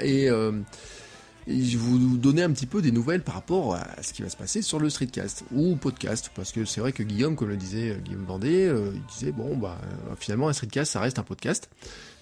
Et, 0.01 0.27
je 1.49 1.77
vais 1.77 1.77
vous 1.77 2.17
donner 2.17 2.43
un 2.43 2.51
petit 2.51 2.65
peu 2.65 2.81
des 2.81 2.91
nouvelles 2.91 3.21
par 3.21 3.35
rapport 3.35 3.75
à 3.75 4.03
ce 4.03 4.11
qui 4.11 4.21
va 4.21 4.27
se 4.27 4.35
passer 4.35 4.61
sur 4.61 4.79
le 4.79 4.89
streetcast 4.89 5.45
ou 5.53 5.77
podcast. 5.77 6.29
Parce 6.35 6.51
que 6.51 6.65
c'est 6.65 6.81
vrai 6.81 6.91
que 6.91 7.03
Guillaume, 7.03 7.37
comme 7.37 7.47
le 7.47 7.55
disait 7.55 7.97
Guillaume 8.03 8.25
Bandé, 8.25 8.69
il 8.93 9.01
disait, 9.05 9.31
bon, 9.31 9.55
bah, 9.55 9.77
finalement, 10.19 10.49
un 10.49 10.53
streetcast, 10.53 10.91
ça 10.91 10.99
reste 10.99 11.19
un 11.19 11.23
podcast. 11.23 11.69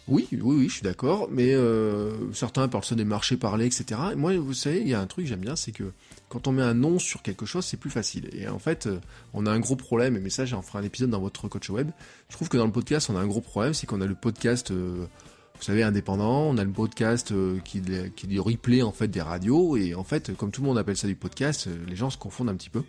Oui, 0.07 0.27
oui, 0.31 0.39
oui, 0.43 0.69
je 0.69 0.73
suis 0.75 0.83
d'accord, 0.83 1.29
mais 1.31 1.55
euh, 1.55 2.31
certains 2.31 2.67
parlent 2.67 2.83
ça 2.83 2.93
des 2.93 3.05
marchés 3.05 3.37
parlés, 3.37 3.65
etc. 3.65 3.99
Et 4.13 4.15
moi, 4.15 4.37
vous 4.37 4.53
savez, 4.53 4.81
il 4.81 4.87
y 4.87 4.93
a 4.93 4.99
un 4.99 5.07
truc 5.07 5.25
que 5.25 5.29
j'aime 5.29 5.39
bien, 5.39 5.55
c'est 5.55 5.71
que 5.71 5.91
quand 6.29 6.47
on 6.47 6.51
met 6.51 6.61
un 6.61 6.75
nom 6.75 6.99
sur 6.99 7.23
quelque 7.23 7.47
chose, 7.47 7.65
c'est 7.65 7.77
plus 7.77 7.89
facile. 7.89 8.29
Et 8.33 8.47
en 8.47 8.59
fait, 8.59 8.85
euh, 8.85 8.99
on 9.33 9.47
a 9.47 9.51
un 9.51 9.59
gros 9.59 9.75
problème, 9.75 10.19
mais 10.21 10.29
ça, 10.29 10.45
j'en 10.45 10.61
ferai 10.61 10.79
un 10.79 10.83
épisode 10.83 11.09
dans 11.09 11.21
votre 11.21 11.47
coach 11.47 11.71
web. 11.71 11.89
Je 12.29 12.35
trouve 12.35 12.49
que 12.49 12.57
dans 12.57 12.67
le 12.67 12.71
podcast, 12.71 13.09
on 13.09 13.15
a 13.15 13.19
un 13.19 13.25
gros 13.25 13.41
problème, 13.41 13.73
c'est 13.73 13.87
qu'on 13.87 13.99
a 13.99 14.05
le 14.05 14.13
podcast, 14.13 14.69
euh, 14.69 15.07
vous 15.55 15.63
savez, 15.63 15.81
indépendant, 15.81 16.49
on 16.49 16.57
a 16.57 16.63
le 16.63 16.71
podcast 16.71 17.33
qui, 17.63 17.79
est 17.79 18.27
du 18.27 18.39
replay, 18.39 18.83
en 18.83 18.91
fait, 18.91 19.07
des 19.07 19.21
radios, 19.21 19.75
et 19.75 19.95
en 19.95 20.03
fait, 20.03 20.35
comme 20.35 20.51
tout 20.51 20.61
le 20.61 20.67
monde 20.67 20.77
appelle 20.77 20.97
ça 20.97 21.07
du 21.07 21.15
podcast, 21.15 21.67
les 21.87 21.95
gens 21.95 22.11
se 22.11 22.17
confondent 22.17 22.49
un 22.49 22.55
petit 22.55 22.69
peu. 22.69 22.83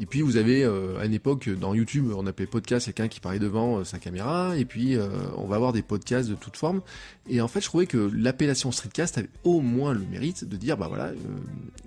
Et 0.00 0.06
puis 0.06 0.22
vous 0.22 0.36
avez 0.36 0.64
euh, 0.64 0.98
à 0.98 1.06
une 1.06 1.14
époque 1.14 1.48
dans 1.48 1.74
YouTube, 1.74 2.12
on 2.16 2.26
appelait 2.26 2.46
podcast 2.46 2.86
quelqu'un 2.86 3.08
qui 3.08 3.20
parlait 3.20 3.38
devant 3.38 3.78
euh, 3.78 3.84
sa 3.84 3.98
caméra, 3.98 4.56
et 4.56 4.64
puis 4.64 4.96
euh, 4.96 5.08
on 5.36 5.46
va 5.46 5.56
avoir 5.56 5.72
des 5.72 5.82
podcasts 5.82 6.28
de 6.28 6.34
toutes 6.34 6.56
formes. 6.56 6.82
Et 7.28 7.40
en 7.40 7.48
fait, 7.48 7.60
je 7.60 7.66
trouvais 7.66 7.86
que 7.86 8.10
l'appellation 8.14 8.70
streetcast 8.70 9.18
avait 9.18 9.30
au 9.44 9.60
moins 9.60 9.92
le 9.92 10.04
mérite 10.10 10.44
de 10.44 10.56
dire, 10.56 10.76
bah 10.76 10.86
voilà, 10.88 11.12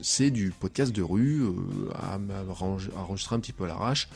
c'est 0.01 0.30
du 0.30 0.51
podcast 0.51 0.94
de 0.94 1.01
rue, 1.01 1.44
à, 1.94 2.15
à, 2.15 3.00
enregistrer 3.00 3.36
un 3.36 3.39
petit 3.39 3.53
peu 3.53 3.63
à 3.63 3.68
l'arrache. 3.68 4.10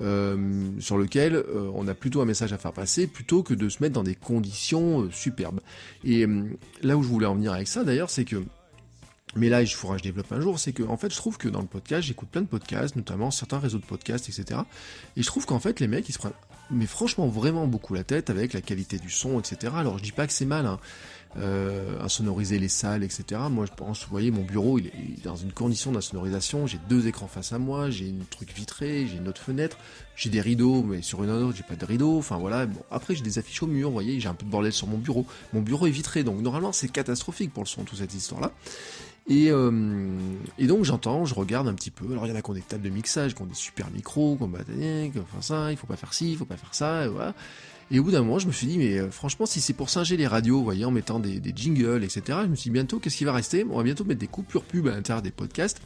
euh, 0.00 0.70
sur 0.78 0.96
lequel 0.96 1.34
euh, 1.34 1.70
on 1.74 1.86
a 1.88 1.94
plutôt 1.94 2.20
un 2.20 2.24
message 2.24 2.52
à 2.52 2.58
faire 2.58 2.72
passer 2.72 3.06
plutôt 3.06 3.42
que 3.42 3.54
de 3.54 3.68
se 3.68 3.82
mettre 3.82 3.94
dans 3.94 4.02
des 4.02 4.14
conditions 4.14 5.02
euh, 5.02 5.10
superbes. 5.10 5.60
Et 6.04 6.26
là 6.82 6.96
où 6.96 7.02
je 7.02 7.08
voulais 7.08 7.26
en 7.26 7.34
venir 7.34 7.52
avec 7.52 7.68
ça 7.68 7.84
d'ailleurs, 7.84 8.10
c'est 8.10 8.24
que 8.24 8.42
mais 9.36 9.48
là, 9.48 9.62
il 9.62 9.68
faudra 9.68 9.96
que 9.96 10.00
je 10.00 10.08
développe 10.08 10.32
un 10.32 10.40
jour, 10.40 10.58
c'est 10.58 10.72
que 10.72 10.82
en 10.82 10.96
fait, 10.96 11.10
je 11.10 11.16
trouve 11.16 11.38
que 11.38 11.48
dans 11.48 11.60
le 11.60 11.66
podcast, 11.66 12.02
j'écoute 12.02 12.28
plein 12.30 12.42
de 12.42 12.46
podcasts, 12.46 12.96
notamment 12.96 13.30
certains 13.30 13.58
réseaux 13.58 13.78
de 13.78 13.84
podcasts, 13.84 14.28
etc. 14.28 14.60
Et 15.16 15.22
je 15.22 15.26
trouve 15.26 15.46
qu'en 15.46 15.60
fait, 15.60 15.80
les 15.80 15.86
mecs, 15.86 16.08
ils 16.08 16.12
se 16.12 16.18
prennent, 16.18 16.32
mais 16.70 16.86
franchement, 16.86 17.28
vraiment 17.28 17.66
beaucoup 17.66 17.94
la 17.94 18.04
tête 18.04 18.30
avec 18.30 18.52
la 18.52 18.60
qualité 18.60 18.98
du 18.98 19.10
son, 19.10 19.38
etc. 19.38 19.72
Alors, 19.76 19.98
je 19.98 20.02
dis 20.02 20.12
pas 20.12 20.26
que 20.26 20.32
c'est 20.32 20.46
mal, 20.46 20.66
hein 20.66 20.78
euh, 21.36 22.00
insonoriser 22.00 22.58
les 22.58 22.68
salles, 22.68 23.04
etc. 23.04 23.40
Moi, 23.50 23.66
je 23.66 23.72
pense, 23.72 24.02
vous 24.02 24.10
voyez, 24.10 24.30
mon 24.30 24.42
bureau, 24.42 24.78
il 24.78 24.86
est 24.88 25.24
dans 25.24 25.36
une 25.36 25.52
condition 25.52 25.92
d'insonorisation. 25.92 26.66
J'ai 26.66 26.80
deux 26.88 27.06
écrans 27.06 27.28
face 27.28 27.52
à 27.52 27.58
moi, 27.58 27.88
j'ai 27.88 28.08
une 28.08 28.24
truc 28.24 28.52
vitré, 28.52 29.06
j'ai 29.06 29.16
une 29.16 29.28
autre 29.28 29.40
fenêtre, 29.40 29.76
j'ai 30.16 30.28
des 30.28 30.40
rideaux, 30.40 30.82
mais 30.82 31.02
sur 31.02 31.22
une 31.22 31.30
autre, 31.30 31.56
j'ai 31.56 31.62
pas 31.62 31.76
de 31.76 31.84
rideaux. 31.84 32.18
Enfin 32.18 32.38
voilà. 32.38 32.66
Bon, 32.66 32.80
après, 32.90 33.14
j'ai 33.14 33.22
des 33.22 33.38
affiches 33.38 33.62
au 33.62 33.68
mur, 33.68 33.88
vous 33.88 33.94
voyez, 33.94 34.18
j'ai 34.18 34.28
un 34.28 34.34
peu 34.34 34.44
de 34.44 34.50
bordel 34.50 34.72
sur 34.72 34.88
mon 34.88 34.98
bureau. 34.98 35.24
Mon 35.52 35.60
bureau 35.60 35.86
est 35.86 35.90
vitré, 35.90 36.24
donc 36.24 36.40
normalement, 36.40 36.72
c'est 36.72 36.88
catastrophique 36.88 37.52
pour 37.52 37.62
le 37.62 37.68
son, 37.68 37.84
toute 37.84 37.98
cette 37.98 38.14
histoire-là. 38.14 38.52
Et, 39.28 39.50
euh, 39.50 40.18
et, 40.58 40.66
donc 40.66 40.84
j'entends, 40.84 41.24
je 41.24 41.34
regarde 41.34 41.68
un 41.68 41.74
petit 41.74 41.92
peu. 41.92 42.10
Alors 42.10 42.26
il 42.26 42.30
y 42.30 42.32
en 42.32 42.36
a 42.36 42.42
qui 42.42 42.50
ont 42.50 42.54
des 42.54 42.62
tables 42.62 42.82
de 42.82 42.88
mixage, 42.88 43.34
qui 43.36 43.42
ont 43.42 43.46
des 43.46 43.54
super 43.54 43.88
micros, 43.92 44.36
qui 44.36 44.42
ont 44.42 44.48
bah, 44.48 44.58
enfin 45.22 45.40
ça, 45.40 45.70
il 45.70 45.76
faut 45.76 45.86
pas 45.86 45.96
faire 45.96 46.12
ci, 46.12 46.32
il 46.32 46.36
faut 46.36 46.44
pas 46.44 46.56
faire 46.56 46.74
ça, 46.74 47.04
et 47.04 47.08
voilà. 47.08 47.34
Et 47.90 47.98
au 47.98 48.04
bout 48.04 48.12
d'un 48.12 48.20
moment, 48.20 48.38
je 48.38 48.46
me 48.46 48.52
suis 48.52 48.66
dit, 48.66 48.78
mais 48.78 48.98
euh, 48.98 49.10
franchement, 49.10 49.46
si 49.46 49.60
c'est 49.60 49.72
pour 49.72 49.90
singer 49.90 50.16
les 50.16 50.26
radios, 50.26 50.58
vous 50.58 50.64
voyez, 50.64 50.84
en 50.84 50.92
mettant 50.92 51.18
des, 51.18 51.40
jingles, 51.54 52.04
etc., 52.04 52.38
je 52.42 52.46
me 52.46 52.54
suis 52.54 52.70
dit, 52.70 52.74
bientôt, 52.74 53.00
qu'est-ce 53.00 53.16
qui 53.16 53.24
va 53.24 53.32
rester? 53.32 53.64
On 53.68 53.78
va 53.78 53.82
bientôt 53.82 54.04
mettre 54.04 54.20
des 54.20 54.28
coupures 54.28 54.62
pub 54.62 54.86
à 54.86 54.92
l'intérieur 54.92 55.22
des 55.22 55.32
podcasts 55.32 55.80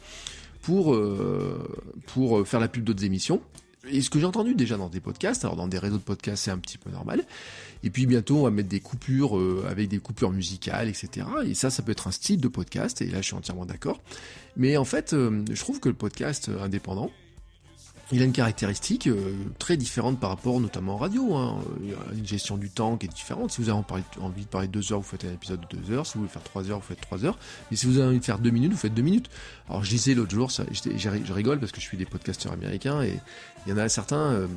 pour, 0.61 0.93
euh, 0.93 1.67
pour 2.07 2.39
euh, 2.39 2.43
faire 2.43 2.59
la 2.59 2.67
pub 2.67 2.83
d'autres 2.83 3.03
émissions. 3.03 3.41
Et 3.87 4.01
ce 4.01 4.09
que 4.09 4.19
j'ai 4.19 4.25
entendu 4.25 4.55
déjà 4.55 4.77
dans 4.77 4.89
des 4.89 4.99
podcasts, 4.99 5.45
alors 5.45 5.55
dans 5.55 5.67
des 5.67 5.77
réseaux 5.77 5.97
de 5.97 6.03
podcasts, 6.03 6.45
c'est 6.45 6.51
un 6.51 6.57
petit 6.57 6.77
peu 6.77 6.89
normal. 6.89 7.23
Et 7.83 7.91
puis 7.91 8.07
bientôt, 8.07 8.37
on 8.37 8.43
va 8.43 8.49
mettre 8.49 8.69
des 8.69 8.79
coupures 8.79 9.39
avec 9.69 9.89
des 9.89 9.99
coupures 9.99 10.31
musicales, 10.31 10.89
etc. 10.89 11.27
Et 11.45 11.53
ça, 11.53 11.69
ça 11.69 11.83
peut 11.83 11.91
être 11.91 12.07
un 12.07 12.11
style 12.11 12.41
de 12.41 12.47
podcast. 12.47 13.03
Et 13.03 13.05
là, 13.05 13.21
je 13.21 13.27
suis 13.27 13.35
entièrement 13.35 13.67
d'accord. 13.67 14.01
Mais 14.57 14.75
en 14.75 14.85
fait, 14.85 15.11
je 15.11 15.59
trouve 15.59 15.79
que 15.79 15.89
le 15.89 15.93
podcast 15.93 16.49
indépendant, 16.59 17.11
il 18.11 18.21
a 18.21 18.25
une 18.25 18.33
caractéristique 18.33 19.07
euh, 19.07 19.33
très 19.57 19.77
différente 19.77 20.19
par 20.19 20.29
rapport 20.29 20.59
notamment 20.59 20.95
en 20.95 20.97
radio. 20.97 21.35
Hein. 21.35 21.59
Il 21.81 21.89
y 21.89 21.93
a 21.93 21.97
une 22.15 22.25
gestion 22.25 22.57
du 22.57 22.69
temps 22.69 22.97
qui 22.97 23.07
est 23.07 23.09
différente. 23.09 23.51
Si 23.51 23.61
vous 23.61 23.69
avez 23.69 23.81
envie 24.19 24.43
de 24.43 24.47
parler 24.47 24.67
deux 24.67 24.93
heures, 24.93 24.99
vous 24.99 25.07
faites 25.07 25.25
un 25.25 25.33
épisode 25.33 25.61
de 25.69 25.77
deux 25.77 25.93
heures. 25.93 26.05
Si 26.05 26.13
vous 26.13 26.21
voulez 26.21 26.31
faire 26.31 26.43
trois 26.43 26.69
heures, 26.69 26.79
vous 26.79 26.85
faites 26.85 27.01
trois 27.01 27.25
heures. 27.25 27.37
Mais 27.71 27.77
si 27.77 27.87
vous 27.87 27.97
avez 27.97 28.09
envie 28.09 28.19
de 28.19 28.25
faire 28.25 28.39
deux 28.39 28.51
minutes, 28.51 28.71
vous 28.71 28.77
faites 28.77 28.93
deux 28.93 29.01
minutes. 29.01 29.29
Alors 29.69 29.83
je 29.83 29.89
disais 29.89 30.13
l'autre 30.13 30.31
jour, 30.35 30.51
ça, 30.51 30.65
je 30.71 31.33
rigole 31.33 31.59
parce 31.59 31.71
que 31.71 31.81
je 31.81 31.85
suis 31.85 31.97
des 31.97 32.05
podcasteurs 32.05 32.53
américains 32.53 33.01
et 33.01 33.19
il 33.65 33.71
y 33.71 33.73
en 33.73 33.77
a 33.77 33.89
certains... 33.89 34.17
Euh, 34.17 34.47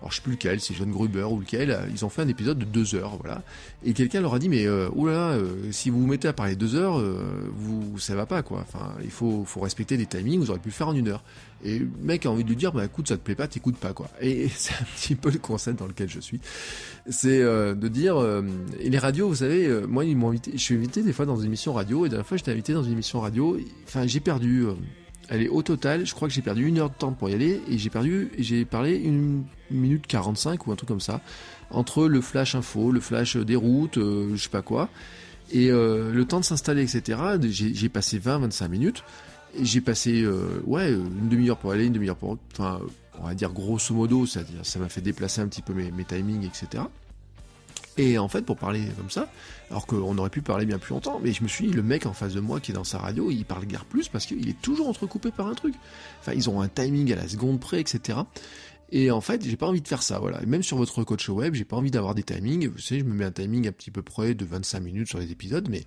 alors 0.00 0.12
je 0.12 0.16
sais 0.16 0.22
plus 0.22 0.32
lequel, 0.32 0.60
c'est 0.60 0.74
John 0.74 0.90
Gruber 0.90 1.24
ou 1.24 1.40
lequel, 1.40 1.70
euh, 1.70 1.80
ils 1.90 2.04
ont 2.04 2.08
fait 2.08 2.22
un 2.22 2.28
épisode 2.28 2.58
de 2.58 2.64
deux 2.64 2.94
heures, 2.94 3.16
voilà. 3.16 3.42
Et 3.84 3.92
quelqu'un 3.94 4.20
leur 4.20 4.34
a 4.34 4.38
dit 4.38 4.48
mais 4.48 4.66
euh, 4.66 4.88
oulala, 4.94 5.32
euh, 5.32 5.72
si 5.72 5.90
vous 5.90 6.00
vous 6.00 6.06
mettez 6.06 6.28
à 6.28 6.32
parler 6.32 6.54
deux 6.54 6.76
heures, 6.76 7.00
euh, 7.00 7.50
vous 7.52 7.98
ça 7.98 8.14
va 8.14 8.26
pas 8.26 8.42
quoi. 8.42 8.60
Enfin, 8.60 8.92
il 9.02 9.10
faut 9.10 9.44
respecter 9.60 9.96
des 9.96 10.06
timings, 10.06 10.38
vous 10.38 10.50
aurez 10.50 10.60
pu 10.60 10.68
le 10.68 10.74
faire 10.74 10.88
en 10.88 10.94
une 10.94 11.08
heure. 11.08 11.22
Et 11.64 11.80
le 11.80 11.88
mec 12.02 12.24
a 12.26 12.30
envie 12.30 12.44
de 12.44 12.48
lui 12.48 12.56
dire 12.56 12.72
bah 12.72 12.84
écoute 12.84 13.08
ça 13.08 13.16
te 13.16 13.22
plaît 13.22 13.34
pas, 13.34 13.48
t'écoutes 13.48 13.76
pas 13.76 13.92
quoi. 13.92 14.08
Et 14.20 14.48
c'est 14.56 14.74
un 14.74 14.84
petit 14.96 15.16
peu 15.16 15.30
le 15.30 15.40
concept 15.40 15.80
dans 15.80 15.86
lequel 15.86 16.08
je 16.08 16.20
suis, 16.20 16.40
c'est 17.08 17.40
de 17.40 17.88
dire 17.88 18.24
et 18.78 18.88
les 18.88 18.98
radios, 18.98 19.28
vous 19.28 19.36
savez, 19.36 19.68
moi 19.88 20.04
ils 20.04 20.16
m'ont 20.16 20.28
invité, 20.28 20.52
je 20.52 20.62
suis 20.62 20.76
invité 20.76 21.02
des 21.02 21.12
fois 21.12 21.26
dans 21.26 21.36
des 21.36 21.46
émissions 21.46 21.72
radio 21.72 22.04
et 22.04 22.08
la 22.08 22.10
dernière 22.10 22.26
fois 22.26 22.36
j'étais 22.36 22.52
invité 22.52 22.72
dans 22.72 22.84
une 22.84 22.92
émission 22.92 23.20
radio, 23.20 23.58
enfin 23.84 24.06
j'ai 24.06 24.20
perdu 24.20 24.66
est 25.30 25.48
au 25.48 25.62
total, 25.62 26.06
je 26.06 26.14
crois 26.14 26.28
que 26.28 26.34
j'ai 26.34 26.42
perdu 26.42 26.66
une 26.66 26.78
heure 26.78 26.90
de 26.90 26.94
temps 26.94 27.12
pour 27.12 27.28
y 27.28 27.34
aller 27.34 27.60
et 27.68 27.78
j'ai 27.78 27.90
perdu, 27.90 28.30
j'ai 28.38 28.64
parlé 28.64 28.96
une 28.96 29.44
minute 29.70 30.06
45 30.06 30.66
ou 30.66 30.72
un 30.72 30.76
truc 30.76 30.88
comme 30.88 31.00
ça 31.00 31.20
entre 31.70 32.06
le 32.06 32.20
flash 32.20 32.54
info, 32.54 32.90
le 32.90 33.00
flash 33.00 33.36
des 33.36 33.56
routes, 33.56 33.98
euh, 33.98 34.30
je 34.34 34.42
sais 34.42 34.48
pas 34.48 34.62
quoi, 34.62 34.88
et 35.52 35.70
euh, 35.70 36.12
le 36.12 36.24
temps 36.24 36.40
de 36.40 36.44
s'installer, 36.44 36.82
etc. 36.82 37.18
J'ai 37.48 37.88
passé 37.88 38.18
20-25 38.18 38.68
minutes. 38.68 39.04
J'ai 39.60 39.80
passé 39.80 40.22
euh, 40.22 40.62
ouais 40.66 40.92
une 40.92 41.28
demi-heure 41.28 41.56
pour 41.56 41.72
aller, 41.72 41.86
une 41.86 41.92
demi-heure 41.92 42.16
pour, 42.16 42.36
enfin 42.52 42.80
on 43.20 43.26
va 43.26 43.34
dire 43.34 43.52
grosso 43.52 43.94
modo, 43.94 44.26
ça 44.26 44.40
m'a 44.78 44.88
fait 44.88 45.00
déplacer 45.00 45.40
un 45.40 45.48
petit 45.48 45.62
peu 45.62 45.72
mes, 45.72 45.90
mes 45.90 46.04
timings, 46.04 46.46
etc. 46.46 46.84
Et 47.98 48.16
en 48.16 48.28
fait, 48.28 48.42
pour 48.42 48.56
parler 48.56 48.82
comme 48.96 49.10
ça, 49.10 49.28
alors 49.70 49.86
qu'on 49.86 50.16
aurait 50.16 50.30
pu 50.30 50.40
parler 50.40 50.64
bien 50.64 50.78
plus 50.78 50.94
longtemps, 50.94 51.20
mais 51.22 51.32
je 51.32 51.42
me 51.42 51.48
suis 51.48 51.66
dit, 51.66 51.72
le 51.72 51.82
mec 51.82 52.06
en 52.06 52.12
face 52.12 52.32
de 52.32 52.40
moi 52.40 52.60
qui 52.60 52.70
est 52.70 52.74
dans 52.74 52.84
sa 52.84 52.98
radio, 52.98 53.30
il 53.30 53.44
parle 53.44 53.66
guère 53.66 53.84
plus 53.84 54.08
parce 54.08 54.24
qu'il 54.24 54.48
est 54.48 54.60
toujours 54.62 54.88
entrecoupé 54.88 55.32
par 55.32 55.48
un 55.48 55.54
truc. 55.54 55.74
Enfin, 56.20 56.32
ils 56.32 56.48
ont 56.48 56.60
un 56.60 56.68
timing 56.68 57.12
à 57.12 57.16
la 57.16 57.26
seconde 57.26 57.58
près, 57.58 57.80
etc. 57.80 58.18
Et 58.90 59.10
en 59.10 59.20
fait, 59.20 59.44
j'ai 59.44 59.56
pas 59.56 59.66
envie 59.66 59.82
de 59.82 59.88
faire 59.88 60.02
ça, 60.02 60.18
voilà. 60.18 60.40
même 60.46 60.62
sur 60.62 60.78
votre 60.78 61.04
coach 61.04 61.28
web, 61.28 61.54
j'ai 61.54 61.64
pas 61.64 61.76
envie 61.76 61.90
d'avoir 61.90 62.14
des 62.14 62.22
timings. 62.22 62.68
Vous 62.68 62.78
savez, 62.78 63.00
je 63.00 63.04
me 63.04 63.12
mets 63.12 63.24
un 63.24 63.32
timing 63.32 63.68
un 63.68 63.72
petit 63.72 63.90
peu 63.90 64.00
près 64.00 64.34
de 64.34 64.44
25 64.44 64.80
minutes 64.80 65.08
sur 65.08 65.18
les 65.18 65.30
épisodes, 65.30 65.68
mais 65.68 65.84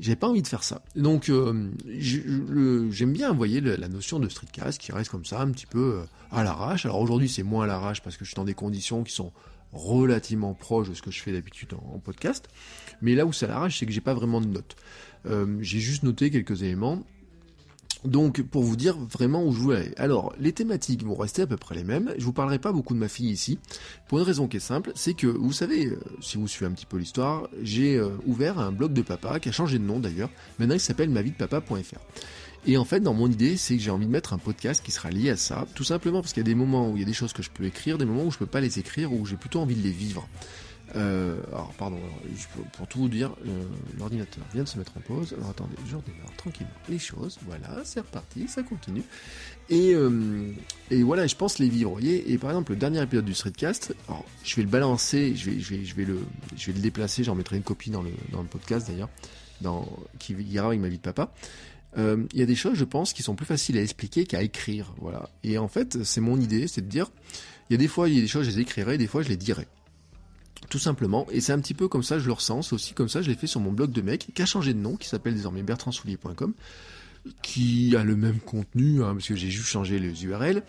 j'ai 0.00 0.16
pas 0.16 0.28
envie 0.28 0.42
de 0.42 0.48
faire 0.48 0.64
ça. 0.64 0.82
Donc, 0.96 1.28
euh, 1.28 1.70
j'aime 1.86 3.12
bien, 3.12 3.30
vous 3.30 3.36
voyez, 3.36 3.60
la 3.60 3.88
notion 3.88 4.18
de 4.18 4.28
streetcast 4.28 4.80
qui 4.80 4.90
reste 4.90 5.10
comme 5.10 5.24
ça, 5.24 5.40
un 5.40 5.50
petit 5.50 5.66
peu 5.66 6.00
euh, 6.00 6.04
à 6.32 6.42
l'arrache. 6.42 6.86
Alors 6.86 6.98
aujourd'hui, 6.98 7.28
c'est 7.28 7.44
moins 7.44 7.64
à 7.64 7.66
l'arrache 7.68 8.02
parce 8.02 8.16
que 8.16 8.24
je 8.24 8.30
suis 8.30 8.36
dans 8.36 8.44
des 8.44 8.54
conditions 8.54 9.04
qui 9.04 9.12
sont 9.12 9.32
relativement 9.72 10.54
proche 10.54 10.88
de 10.88 10.94
ce 10.94 11.02
que 11.02 11.10
je 11.10 11.20
fais 11.22 11.32
d'habitude 11.32 11.74
en, 11.74 11.98
podcast. 11.98 12.48
Mais 13.00 13.14
là 13.14 13.26
où 13.26 13.32
ça 13.32 13.46
l'arrache, 13.46 13.78
c'est 13.78 13.86
que 13.86 13.92
j'ai 13.92 14.00
pas 14.00 14.14
vraiment 14.14 14.40
de 14.40 14.46
notes. 14.46 14.76
Euh, 15.26 15.58
j'ai 15.60 15.80
juste 15.80 16.02
noté 16.02 16.30
quelques 16.30 16.62
éléments. 16.62 17.02
Donc, 18.04 18.42
pour 18.42 18.64
vous 18.64 18.74
dire 18.74 18.98
vraiment 18.98 19.44
où 19.44 19.52
je 19.52 19.58
voulais 19.58 19.76
aller. 19.76 19.94
Alors, 19.96 20.34
les 20.40 20.52
thématiques 20.52 21.04
vont 21.04 21.14
rester 21.14 21.42
à 21.42 21.46
peu 21.46 21.56
près 21.56 21.76
les 21.76 21.84
mêmes. 21.84 22.12
Je 22.18 22.24
vous 22.24 22.32
parlerai 22.32 22.58
pas 22.58 22.72
beaucoup 22.72 22.94
de 22.94 22.98
ma 22.98 23.08
fille 23.08 23.30
ici. 23.30 23.60
Pour 24.08 24.18
une 24.18 24.24
raison 24.24 24.48
qui 24.48 24.56
est 24.56 24.60
simple, 24.60 24.90
c'est 24.96 25.14
que, 25.14 25.28
vous 25.28 25.52
savez, 25.52 25.86
euh, 25.86 26.00
si 26.20 26.36
vous 26.36 26.48
suivez 26.48 26.66
un 26.66 26.74
petit 26.74 26.86
peu 26.86 26.96
l'histoire, 26.96 27.48
j'ai 27.62 27.96
euh, 27.96 28.10
ouvert 28.26 28.58
un 28.58 28.72
blog 28.72 28.92
de 28.92 29.02
papa, 29.02 29.38
qui 29.38 29.50
a 29.50 29.52
changé 29.52 29.78
de 29.78 29.84
nom 29.84 30.00
d'ailleurs. 30.00 30.30
Maintenant, 30.58 30.74
il 30.74 30.80
s'appelle 30.80 31.10
mavidepapa.fr. 31.10 32.00
Et 32.66 32.76
en 32.76 32.84
fait, 32.84 33.00
dans 33.00 33.14
mon 33.14 33.28
idée, 33.28 33.56
c'est 33.56 33.76
que 33.76 33.82
j'ai 33.82 33.90
envie 33.90 34.06
de 34.06 34.10
mettre 34.10 34.32
un 34.32 34.38
podcast 34.38 34.84
qui 34.84 34.92
sera 34.92 35.10
lié 35.10 35.30
à 35.30 35.36
ça, 35.36 35.66
tout 35.74 35.84
simplement 35.84 36.20
parce 36.20 36.32
qu'il 36.32 36.42
y 36.42 36.46
a 36.46 36.48
des 36.48 36.54
moments 36.54 36.90
où 36.90 36.96
il 36.96 37.00
y 37.00 37.02
a 37.02 37.06
des 37.06 37.12
choses 37.12 37.32
que 37.32 37.42
je 37.42 37.50
peux 37.50 37.64
écrire, 37.64 37.98
des 37.98 38.04
moments 38.04 38.24
où 38.24 38.30
je 38.30 38.38
peux 38.38 38.46
pas 38.46 38.60
les 38.60 38.78
écrire, 38.78 39.12
où 39.12 39.26
j'ai 39.26 39.36
plutôt 39.36 39.60
envie 39.60 39.74
de 39.74 39.82
les 39.82 39.90
vivre. 39.90 40.28
Euh, 40.94 41.40
alors, 41.52 41.72
pardon, 41.78 41.98
pour 42.72 42.86
tout 42.86 42.98
vous 42.98 43.08
dire, 43.08 43.34
euh, 43.46 43.62
l'ordinateur 43.98 44.44
vient 44.52 44.62
de 44.62 44.68
se 44.68 44.78
mettre 44.78 44.92
en 44.96 45.00
pause. 45.00 45.34
Alors, 45.38 45.50
attendez, 45.50 45.74
je 45.88 45.96
redémarre 45.96 46.36
tranquillement 46.36 46.72
les 46.88 46.98
choses. 46.98 47.38
Voilà, 47.46 47.82
c'est 47.84 48.00
reparti, 48.00 48.46
ça 48.48 48.62
continue. 48.62 49.02
Et, 49.70 49.94
euh, 49.94 50.52
et 50.90 51.02
voilà, 51.02 51.26
je 51.26 51.34
pense 51.34 51.58
les 51.58 51.68
vivre, 51.68 51.90
vous 51.90 51.96
voyez. 51.96 52.30
Et 52.30 52.38
par 52.38 52.50
exemple, 52.50 52.72
le 52.72 52.78
dernier 52.78 53.02
épisode 53.02 53.24
du 53.24 53.34
Streetcast, 53.34 53.94
alors, 54.08 54.24
je 54.44 54.54
vais 54.56 54.62
le 54.62 54.68
balancer, 54.68 55.34
je 55.34 55.50
vais, 55.50 55.60
je 55.60 55.74
vais, 55.74 55.84
je 55.84 55.94
vais, 55.94 56.04
le, 56.04 56.20
je 56.56 56.66
vais 56.66 56.72
le 56.74 56.80
déplacer, 56.80 57.24
j'en 57.24 57.34
mettrai 57.34 57.56
une 57.56 57.62
copie 57.62 57.90
dans 57.90 58.02
le, 58.02 58.10
dans 58.30 58.42
le 58.42 58.48
podcast 58.48 58.86
d'ailleurs, 58.86 59.08
qui 60.18 60.34
ira 60.34 60.66
avec 60.68 60.80
ma 60.80 60.88
vie 60.88 60.98
de 60.98 61.02
papa. 61.02 61.32
Euh, 61.98 62.24
il 62.32 62.40
y 62.40 62.42
a 62.42 62.46
des 62.46 62.54
choses, 62.54 62.74
je 62.74 62.84
pense, 62.84 63.12
qui 63.12 63.22
sont 63.22 63.34
plus 63.34 63.46
faciles 63.46 63.76
à 63.76 63.82
expliquer 63.82 64.24
qu'à 64.24 64.42
écrire. 64.42 64.94
Voilà. 64.98 65.28
Et 65.44 65.58
en 65.58 65.68
fait, 65.68 66.02
c'est 66.04 66.20
mon 66.20 66.40
idée, 66.40 66.66
c'est 66.66 66.80
de 66.80 66.88
dire, 66.88 67.10
il 67.68 67.74
y 67.74 67.76
a 67.76 67.78
des 67.78 67.88
fois, 67.88 68.08
il 68.08 68.14
y 68.14 68.18
a 68.18 68.20
des 68.22 68.28
choses, 68.28 68.46
je 68.46 68.50
les 68.50 68.60
écrirai, 68.60 68.98
des 68.98 69.06
fois, 69.06 69.22
je 69.22 69.28
les 69.28 69.36
dirai. 69.36 69.68
Tout 70.70 70.78
simplement. 70.78 71.26
Et 71.30 71.40
c'est 71.40 71.52
un 71.52 71.58
petit 71.58 71.74
peu 71.74 71.88
comme 71.88 72.02
ça, 72.02 72.18
je 72.18 72.26
le 72.26 72.32
ressens. 72.32 72.62
C'est 72.62 72.74
aussi 72.74 72.94
comme 72.94 73.08
ça, 73.08 73.20
je 73.20 73.28
l'ai 73.28 73.36
fait 73.36 73.46
sur 73.46 73.60
mon 73.60 73.72
blog 73.72 73.90
de 73.90 74.00
mec, 74.00 74.28
qui 74.34 74.42
a 74.42 74.46
changé 74.46 74.74
de 74.74 74.78
nom, 74.78 74.96
qui 74.96 75.08
s'appelle 75.08 75.34
désormais 75.34 75.62
bertrandsoulier.com 75.62 76.54
qui 77.42 77.94
a 77.96 78.02
le 78.02 78.16
même 78.16 78.40
contenu, 78.40 79.02
hein, 79.02 79.12
parce 79.14 79.28
que 79.28 79.36
j'ai 79.36 79.50
juste 79.50 79.68
changé 79.68 79.98
les 79.98 80.24
URL. 80.24 80.62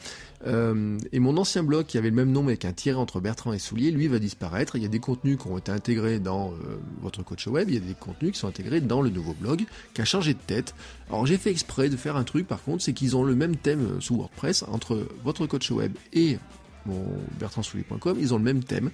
Euh, 0.45 0.97
et 1.11 1.19
mon 1.19 1.37
ancien 1.37 1.63
blog, 1.63 1.85
qui 1.85 1.97
avait 1.97 2.09
le 2.09 2.15
même 2.15 2.31
nom 2.31 2.43
avec 2.43 2.65
un 2.65 2.73
tiret 2.73 2.97
entre 2.97 3.19
Bertrand 3.19 3.53
et 3.53 3.59
Soulier, 3.59 3.91
lui 3.91 4.07
va 4.07 4.19
disparaître. 4.19 4.75
Il 4.75 4.83
y 4.83 4.85
a 4.85 4.89
des 4.89 4.99
contenus 4.99 5.37
qui 5.37 5.47
ont 5.47 5.57
été 5.57 5.71
intégrés 5.71 6.19
dans 6.19 6.51
euh, 6.51 6.77
votre 7.01 7.23
coach 7.23 7.47
web, 7.47 7.69
il 7.69 7.75
y 7.75 7.77
a 7.77 7.81
des 7.81 7.95
contenus 7.95 8.33
qui 8.33 8.39
sont 8.39 8.47
intégrés 8.47 8.81
dans 8.81 9.01
le 9.01 9.09
nouveau 9.09 9.33
blog, 9.33 9.65
qui 9.93 10.01
a 10.01 10.05
changé 10.05 10.33
de 10.33 10.39
tête. 10.39 10.75
Alors 11.09 11.25
j'ai 11.25 11.37
fait 11.37 11.49
exprès 11.49 11.89
de 11.89 11.97
faire 11.97 12.17
un 12.17 12.23
truc 12.23 12.47
par 12.47 12.61
contre, 12.61 12.83
c'est 12.83 12.93
qu'ils 12.93 13.15
ont 13.15 13.23
le 13.23 13.35
même 13.35 13.55
thème 13.55 13.95
euh, 13.97 14.01
sous 14.01 14.15
WordPress 14.15 14.63
entre 14.63 15.07
votre 15.23 15.47
coach 15.47 15.71
web 15.71 15.93
et 16.11 16.37
mon 16.85 17.05
bertrandsoulier.com, 17.39 18.17
ils 18.19 18.33
ont 18.33 18.37
le 18.37 18.43
même 18.43 18.63
thème. 18.63 18.91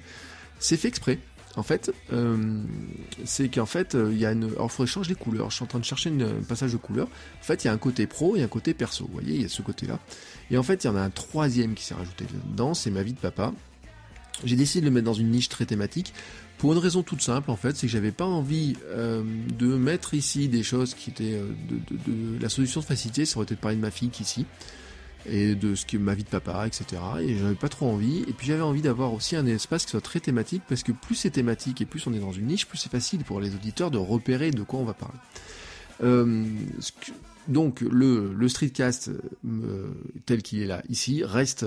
C'est 0.60 0.78
fait 0.78 0.90
exprès. 0.90 1.20
En 1.56 1.64
fait, 1.64 1.92
euh, 2.14 2.64
c'est 3.26 3.50
qu'en 3.50 3.66
fait, 3.66 3.96
euh, 3.96 4.10
il 4.12 4.20
y 4.20 4.26
a 4.26 4.32
une. 4.32 4.46
Alors, 4.46 4.66
il 4.66 4.70
faudrait 4.70 4.92
changer 4.92 5.10
les 5.10 5.16
couleurs. 5.16 5.50
Je 5.50 5.56
suis 5.56 5.64
en 5.64 5.68
train 5.68 5.80
de 5.80 5.86
chercher 5.86 6.10
un 6.10 6.44
passage 6.44 6.72
de 6.72 6.78
couleurs. 6.78 7.08
En 7.40 7.44
fait, 7.44 7.64
il 7.64 7.68
y 7.68 7.70
a 7.70 7.74
un 7.74 7.78
côté 7.78 8.08
pro 8.08 8.36
et 8.36 8.44
un 8.44 8.48
côté 8.48 8.74
perso. 8.74 9.06
Vous 9.06 9.14
voyez, 9.14 9.36
il 9.36 9.42
y 9.42 9.46
a 9.46 9.50
ce 9.50 9.62
côté-là. 9.62 10.00
Et 10.52 10.58
en 10.58 10.64
fait, 10.64 10.84
il 10.84 10.88
y 10.88 10.90
en 10.90 10.96
a 10.96 11.02
un 11.02 11.10
troisième 11.10 11.74
qui 11.74 11.84
s'est 11.84 11.96
rajouté 11.96 12.26
dedans. 12.52 12.74
C'est 12.74 12.92
ma 12.92 13.04
vie 13.04 13.14
de 13.14 13.20
papa. 13.20 13.52
J'ai 14.44 14.56
décidé 14.56 14.82
de 14.82 14.86
le 14.86 14.92
mettre 14.92 15.06
dans 15.06 15.14
une 15.14 15.32
niche 15.32 15.50
très 15.50 15.66
thématique 15.66 16.14
pour 16.60 16.74
une 16.74 16.80
raison 16.80 17.04
toute 17.04 17.22
simple 17.22 17.52
en 17.52 17.56
fait, 17.56 17.78
c'est 17.78 17.88
que 17.88 17.92
j'avais 17.92 18.12
pas 18.12 18.26
envie 18.26 18.76
euh, 18.88 19.24
de 19.58 19.68
mettre 19.68 20.14
ici 20.14 20.50
des 20.50 20.62
choses 20.62 20.94
qui 20.94 21.10
étaient 21.10 21.42
de, 21.70 22.42
la 22.42 22.50
solution 22.50 22.82
de 22.82 22.86
facilité, 22.86 23.26
ça 23.26 23.38
aurait 23.38 23.46
été 23.46 23.56
de 23.56 23.62
parler 23.62 23.78
de 23.78 23.82
ma 23.82 23.92
fille 23.92 24.10
qu'ici 24.10 24.46
et 25.26 25.56
de 25.56 25.76
ce 25.76 25.86
que 25.86 25.98
ma 25.98 26.14
vie 26.14 26.24
de 26.24 26.30
papa, 26.30 26.66
etc. 26.68 27.02
Et 27.22 27.38
j'avais 27.38 27.56
pas 27.56 27.70
trop 27.70 27.90
envie. 27.90 28.24
Et 28.28 28.34
puis 28.34 28.48
j'avais 28.48 28.62
envie 28.62 28.82
d'avoir 28.82 29.14
aussi 29.14 29.36
un 29.36 29.46
espace 29.46 29.86
qui 29.86 29.92
soit 29.92 30.02
très 30.02 30.20
thématique, 30.20 30.64
parce 30.68 30.84
que 30.84 30.92
plus 30.92 31.16
c'est 31.16 31.32
thématique 31.32 31.82
et 31.82 31.86
plus 31.86 32.06
on 32.08 32.14
est 32.14 32.20
dans 32.20 32.32
une 32.32 32.48
niche, 32.48 32.68
plus 32.68 32.78
c'est 32.78 32.92
facile 32.92 33.24
pour 33.24 33.40
les 33.40 33.54
auditeurs 33.54 33.92
de 33.92 33.98
repérer 33.98 34.52
de 34.52 34.64
quoi 34.64 34.80
on 34.80 34.86
va 34.86 34.94
parler. 34.94 35.20
donc 37.48 37.82
le, 37.82 38.48
streetcast 38.48 39.12
tel 40.26 40.42
qu'il 40.42 40.62
est 40.62 40.68
là 40.68 40.82
ici 40.88 41.24
reste 41.24 41.66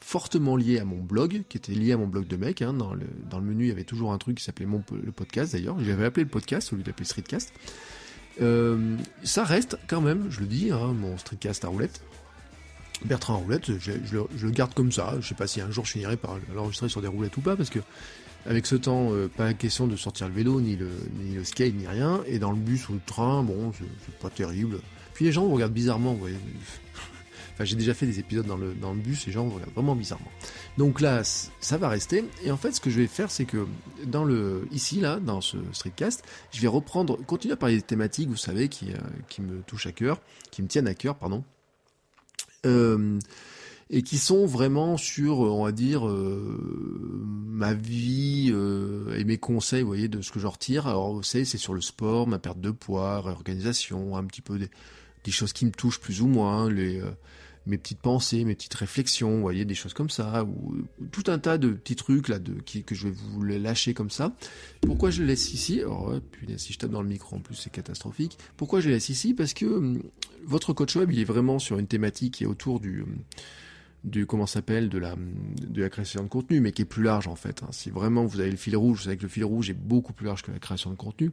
fortement 0.00 0.56
lié 0.56 0.78
à 0.78 0.84
mon 0.84 0.98
blog, 0.98 1.42
qui 1.48 1.56
était 1.56 1.72
lié 1.72 1.92
à 1.92 1.96
mon 1.96 2.06
blog 2.06 2.26
de 2.26 2.36
mec. 2.36 2.60
Hein. 2.60 2.74
dans, 2.74 2.92
le, 2.92 3.06
dans 3.30 3.38
le 3.38 3.44
menu, 3.44 3.64
il 3.64 3.68
y 3.68 3.72
avait 3.72 3.84
toujours 3.84 4.12
un 4.12 4.18
truc 4.18 4.36
qui 4.36 4.44
s'appelait 4.44 4.66
mon 4.66 4.82
le 5.02 5.12
podcast 5.12 5.52
d'ailleurs. 5.52 5.78
J'avais 5.80 6.04
appelé 6.04 6.24
le 6.24 6.30
podcast 6.30 6.72
au 6.72 6.76
lieu 6.76 6.82
d'appeler 6.82 7.06
streetcast. 7.06 7.52
ça 8.38 9.44
reste 9.44 9.78
quand 9.88 10.02
même, 10.02 10.26
je 10.30 10.40
le 10.40 10.46
dis, 10.46 10.70
hein, 10.70 10.92
mon 10.92 11.16
streetcast 11.16 11.64
à 11.64 11.68
roulette. 11.68 12.02
Bertrand 13.04 13.38
Roulette, 13.38 13.78
je, 13.78 13.92
le 13.92 14.50
garde 14.50 14.74
comme 14.74 14.92
ça. 14.92 15.14
Je 15.20 15.28
sais 15.28 15.34
pas 15.34 15.46
si 15.46 15.60
un 15.60 15.70
jour 15.70 15.84
je 15.84 15.92
finirai 15.92 16.16
par 16.16 16.38
l'enregistrer 16.54 16.88
sur 16.88 17.00
des 17.00 17.08
roulettes 17.08 17.36
ou 17.36 17.40
pas, 17.40 17.56
parce 17.56 17.70
que 17.70 17.80
avec 18.46 18.66
ce 18.66 18.74
temps, 18.74 19.12
euh, 19.12 19.28
pas 19.28 19.54
question 19.54 19.86
de 19.86 19.96
sortir 19.96 20.28
le 20.28 20.34
vélo, 20.34 20.60
ni 20.60 20.76
le, 20.76 21.44
skate, 21.44 21.74
ni 21.74 21.86
rien. 21.86 22.22
Et 22.26 22.38
dans 22.38 22.50
le 22.50 22.58
bus 22.58 22.88
ou 22.88 22.94
le 22.94 23.00
train, 23.04 23.42
bon, 23.42 23.72
c'est 23.72 24.18
pas 24.18 24.30
terrible. 24.30 24.78
Puis 25.14 25.24
les 25.24 25.32
gens 25.32 25.44
vous 25.44 25.54
regardent 25.54 25.72
bizarrement, 25.72 26.12
vous 26.14 26.20
voyez. 26.20 26.36
enfin, 27.54 27.64
j'ai 27.64 27.76
déjà 27.76 27.94
fait 27.94 28.06
des 28.06 28.18
épisodes 28.18 28.46
dans 28.46 28.56
le, 28.56 28.74
dans 28.74 28.92
le 28.92 28.98
bus, 28.98 29.26
les 29.26 29.32
gens 29.32 29.44
vous 29.44 29.54
regardent 29.54 29.74
vraiment 29.74 29.94
bizarrement. 29.94 30.30
Donc 30.76 31.00
là, 31.00 31.22
ça 31.24 31.76
va 31.76 31.88
rester. 31.88 32.24
Et 32.44 32.50
en 32.50 32.56
fait, 32.56 32.72
ce 32.72 32.80
que 32.80 32.90
je 32.90 33.00
vais 33.00 33.06
faire, 33.06 33.30
c'est 33.30 33.44
que 33.44 33.66
dans 34.06 34.24
le, 34.24 34.66
ici, 34.72 35.00
là, 35.00 35.20
dans 35.20 35.40
ce 35.40 35.58
streetcast, 35.72 36.24
je 36.50 36.60
vais 36.60 36.68
reprendre, 36.68 37.18
continuer 37.24 37.52
à 37.52 37.56
parler 37.56 37.76
des 37.76 37.82
thématiques, 37.82 38.28
vous 38.28 38.36
savez, 38.36 38.68
qui, 38.68 38.92
euh, 38.92 38.96
qui 39.28 39.42
me 39.42 39.60
touchent 39.62 39.86
à 39.86 39.92
cœur, 39.92 40.20
qui 40.50 40.62
me 40.62 40.68
tiennent 40.68 40.88
à 40.88 40.94
cœur, 40.94 41.14
pardon. 41.14 41.44
Euh, 42.66 43.18
et 43.94 44.02
qui 44.02 44.16
sont 44.16 44.46
vraiment 44.46 44.96
sur, 44.96 45.40
on 45.40 45.64
va 45.64 45.72
dire, 45.72 46.08
euh, 46.08 46.58
ma 47.46 47.74
vie 47.74 48.50
euh, 48.50 49.14
et 49.18 49.24
mes 49.24 49.36
conseils, 49.36 49.82
vous 49.82 49.88
voyez, 49.88 50.08
de 50.08 50.22
ce 50.22 50.32
que 50.32 50.40
je 50.40 50.46
retire. 50.46 50.86
Alors, 50.86 51.12
vous 51.12 51.22
savez, 51.22 51.44
c'est 51.44 51.58
sur 51.58 51.74
le 51.74 51.82
sport, 51.82 52.26
ma 52.26 52.38
perte 52.38 52.58
de 52.58 52.70
poids, 52.70 53.20
réorganisation, 53.20 54.16
un 54.16 54.24
petit 54.24 54.40
peu 54.40 54.58
des, 54.58 55.30
choses 55.30 55.52
qui 55.52 55.66
me 55.66 55.72
touchent 55.72 56.00
plus 56.00 56.22
ou 56.22 56.26
moins, 56.26 56.70
mes 57.66 57.78
petites 57.78 58.00
pensées, 58.00 58.44
mes 58.44 58.54
petites 58.54 58.74
réflexions, 58.74 59.30
vous 59.36 59.40
voyez, 59.40 59.64
des 59.64 59.74
choses 59.74 59.94
comme 59.94 60.10
ça, 60.10 60.44
ou 60.44 60.74
tout 61.10 61.24
un 61.28 61.38
tas 61.38 61.58
de 61.58 61.70
petits 61.70 61.96
trucs 61.96 62.28
là 62.28 62.38
de, 62.38 62.54
qui, 62.54 62.82
que 62.82 62.94
je 62.94 63.08
vais 63.08 63.14
vous 63.14 63.42
lâcher 63.42 63.94
comme 63.94 64.10
ça. 64.10 64.32
Pourquoi 64.80 65.10
je 65.10 65.20
le 65.20 65.26
laisse 65.26 65.52
ici? 65.52 65.82
Puis 66.32 66.48
si 66.58 66.72
je 66.72 66.78
tape 66.78 66.90
dans 66.90 67.02
le 67.02 67.08
micro 67.08 67.36
en 67.36 67.40
plus, 67.40 67.54
c'est 67.54 67.70
catastrophique. 67.70 68.38
Pourquoi 68.56 68.80
je 68.80 68.88
le 68.88 68.94
laisse 68.94 69.08
ici? 69.08 69.34
Parce 69.34 69.54
que 69.54 69.66
hum, 69.66 70.02
votre 70.44 70.72
coach 70.72 70.96
web, 70.96 71.12
il 71.12 71.20
est 71.20 71.24
vraiment 71.24 71.58
sur 71.58 71.78
une 71.78 71.86
thématique 71.86 72.34
qui 72.34 72.44
est 72.44 72.48
autour 72.48 72.80
du 72.80 73.02
hum, 73.02 73.18
du 74.04 74.26
comment 74.26 74.46
s'appelle 74.46 74.88
de 74.88 74.98
la 74.98 75.14
de 75.16 75.80
la 75.80 75.88
création 75.88 76.24
de 76.24 76.28
contenu 76.28 76.60
mais 76.60 76.72
qui 76.72 76.82
est 76.82 76.86
plus 76.86 77.04
large 77.04 77.28
en 77.28 77.36
fait 77.36 77.62
hein. 77.62 77.68
si 77.70 77.88
vraiment 77.88 78.24
vous 78.24 78.40
avez 78.40 78.50
le 78.50 78.56
fil 78.56 78.76
rouge 78.76 78.98
vous 78.98 79.04
savez 79.04 79.16
que 79.16 79.22
le 79.22 79.28
fil 79.28 79.44
rouge 79.44 79.70
est 79.70 79.78
beaucoup 79.78 80.12
plus 80.12 80.26
large 80.26 80.42
que 80.42 80.50
la 80.50 80.58
création 80.58 80.90
de 80.90 80.96
contenu 80.96 81.30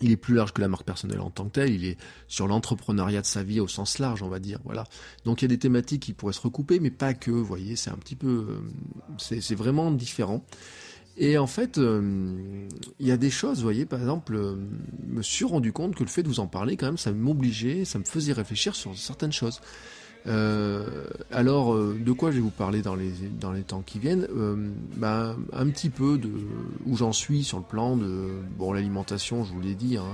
il 0.00 0.10
est 0.10 0.16
plus 0.16 0.34
large 0.34 0.52
que 0.52 0.60
la 0.60 0.68
marque 0.68 0.84
personnelle 0.84 1.20
en 1.20 1.30
tant 1.30 1.44
que 1.44 1.50
telle, 1.50 1.72
il 1.72 1.84
est 1.84 1.96
sur 2.26 2.48
l'entrepreneuriat 2.48 3.20
de 3.20 3.26
sa 3.26 3.42
vie 3.42 3.60
au 3.60 3.68
sens 3.68 3.98
large, 3.98 4.22
on 4.22 4.28
va 4.28 4.38
dire, 4.38 4.58
voilà. 4.64 4.84
Donc 5.24 5.42
il 5.42 5.44
y 5.44 5.46
a 5.46 5.48
des 5.48 5.58
thématiques 5.58 6.02
qui 6.02 6.12
pourraient 6.12 6.32
se 6.32 6.40
recouper, 6.40 6.80
mais 6.80 6.90
pas 6.90 7.14
que, 7.14 7.30
vous 7.30 7.44
voyez, 7.44 7.76
c'est 7.76 7.90
un 7.90 7.96
petit 7.96 8.16
peu, 8.16 8.46
euh, 8.48 8.60
c'est 9.18 9.54
vraiment 9.54 9.90
différent. 9.90 10.44
Et 11.18 11.36
en 11.36 11.46
fait, 11.46 11.76
euh, 11.76 12.66
il 12.98 13.06
y 13.06 13.12
a 13.12 13.18
des 13.18 13.30
choses, 13.30 13.58
vous 13.58 13.64
voyez, 13.64 13.84
par 13.84 14.00
exemple, 14.00 14.34
euh, 14.34 14.56
me 15.06 15.22
suis 15.22 15.44
rendu 15.44 15.72
compte 15.72 15.94
que 15.94 16.02
le 16.02 16.08
fait 16.08 16.22
de 16.22 16.28
vous 16.28 16.40
en 16.40 16.46
parler, 16.46 16.76
quand 16.76 16.86
même, 16.86 16.96
ça 16.96 17.12
m'obligeait, 17.12 17.84
ça 17.84 17.98
me 17.98 18.04
faisait 18.04 18.32
réfléchir 18.32 18.74
sur 18.74 18.96
certaines 18.96 19.32
choses. 19.32 19.60
Euh, 20.26 21.04
alors, 21.30 21.74
euh, 21.74 21.98
de 21.98 22.12
quoi 22.12 22.30
je 22.30 22.36
vais 22.36 22.42
vous 22.42 22.50
parler 22.50 22.82
dans 22.82 22.94
les, 22.94 23.10
dans 23.40 23.52
les 23.52 23.62
temps 23.62 23.82
qui 23.84 23.98
viennent? 23.98 24.26
Euh, 24.36 24.70
bah, 24.96 25.36
Un 25.52 25.68
petit 25.68 25.90
peu 25.90 26.18
de 26.18 26.30
où 26.86 26.96
j'en 26.96 27.12
suis 27.12 27.44
sur 27.44 27.58
le 27.58 27.64
plan 27.64 27.96
de 27.96 28.30
bon 28.56 28.72
l'alimentation, 28.72 29.44
je 29.44 29.52
vous 29.52 29.60
l'ai 29.60 29.74
dit. 29.74 29.96
Hein, 29.96 30.04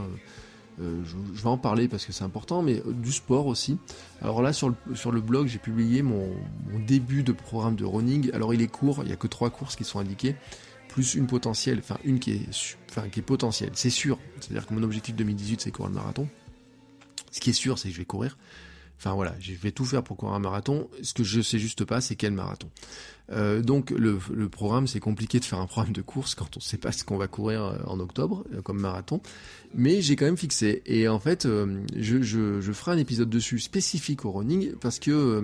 euh, 0.81 1.03
je, 1.05 1.43
vais 1.43 1.49
en 1.49 1.59
parler 1.59 1.89
parce 1.89 2.07
que 2.07 2.13
c'est 2.13 2.25
important, 2.25 2.63
mais 2.63 2.83
du 2.87 3.13
sport 3.13 3.47
aussi. 3.47 3.79
Alors 4.23 4.43
là, 4.43 4.53
sur 4.53 4.69
le, 4.69 4.95
sur 4.95 5.11
le 5.11 5.21
blog, 5.21 5.49
j'ai 5.49 5.59
publié 5.59 6.03
mon, 6.03 6.31
début 6.87 7.23
de 7.23 7.33
programme 7.33 7.77
de 7.77 7.85
running. 7.85 8.31
Alors 8.33 8.55
il 8.55 8.63
est 8.63 8.69
court, 8.69 9.01
il 9.03 9.11
y 9.11 9.13
a 9.13 9.17
que 9.17 9.27
trois 9.27 9.51
courses 9.51 9.77
qui 9.77 9.85
sont 9.85 9.99
indiquées, 9.99 10.37
plus 10.89 11.15
une 11.15 11.27
potentielle, 11.27 11.81
enfin 11.81 11.99
une 12.05 12.21
qui 12.21 12.33
est, 12.33 12.77
enfin, 12.91 13.09
qui 13.09 13.21
est 13.21 13.25
potentielle. 13.25 13.71
C'est 13.75 13.91
sûr, 13.91 14.19
c'est-à-dire 14.41 14.67
que 14.67 14.75
mon 14.75 14.83
objectif 14.83 15.17
2018, 15.17 15.61
c'est 15.61 15.71
courir 15.71 15.91
le 15.91 15.97
marathon. 15.97 16.29
Ce 17.33 17.41
qui 17.41 17.51
est 17.51 17.55
sûr, 17.55 17.79
c'est 17.79 17.89
que 17.89 17.95
je 17.95 17.99
vais 17.99 18.07
courir. 18.07 18.39
Enfin 18.99 19.15
voilà, 19.15 19.35
je 19.39 19.53
vais 19.55 19.71
tout 19.71 19.85
faire 19.85 20.03
pour 20.03 20.17
courir 20.17 20.35
un 20.35 20.41
marathon. 20.41 20.89
Ce 21.03 21.15
que 21.15 21.23
je 21.23 21.41
sais 21.41 21.59
juste 21.59 21.85
pas, 21.85 22.01
c'est 22.01 22.17
quel 22.17 22.33
marathon. 22.33 22.69
Euh, 23.31 23.61
donc 23.61 23.91
le, 23.91 24.19
le 24.33 24.49
programme, 24.49 24.87
c'est 24.87 25.01
compliqué 25.01 25.39
de 25.39 25.45
faire 25.45 25.59
un 25.59 25.67
programme 25.67 25.93
de 25.93 26.01
course 26.01 26.35
quand 26.35 26.57
on 26.57 26.61
ne 26.61 26.63
sait 26.63 26.79
pas 26.79 26.93
ce 26.93 27.05
qu'on 27.05 27.19
va 27.19 27.29
courir 27.29 27.63
euh, 27.63 27.77
en 27.87 28.01
octobre 28.01 28.45
euh, 28.55 28.63
comme 28.63 28.81
marathon. 28.81 29.21
Mais 29.75 30.01
j'ai 30.01 30.17
quand 30.17 30.25
même 30.25 30.39
fixé. 30.39 30.83
Et 30.87 31.09
en 31.09 31.19
fait, 31.19 31.47
je, 31.47 32.23
je, 32.23 32.61
je, 32.61 32.73
ferai 32.73 32.93
un 32.93 32.97
épisode 32.97 33.29
dessus 33.29 33.59
spécifique 33.59 34.25
au 34.25 34.33
running 34.33 34.73
parce 34.81 34.99
que 34.99 35.43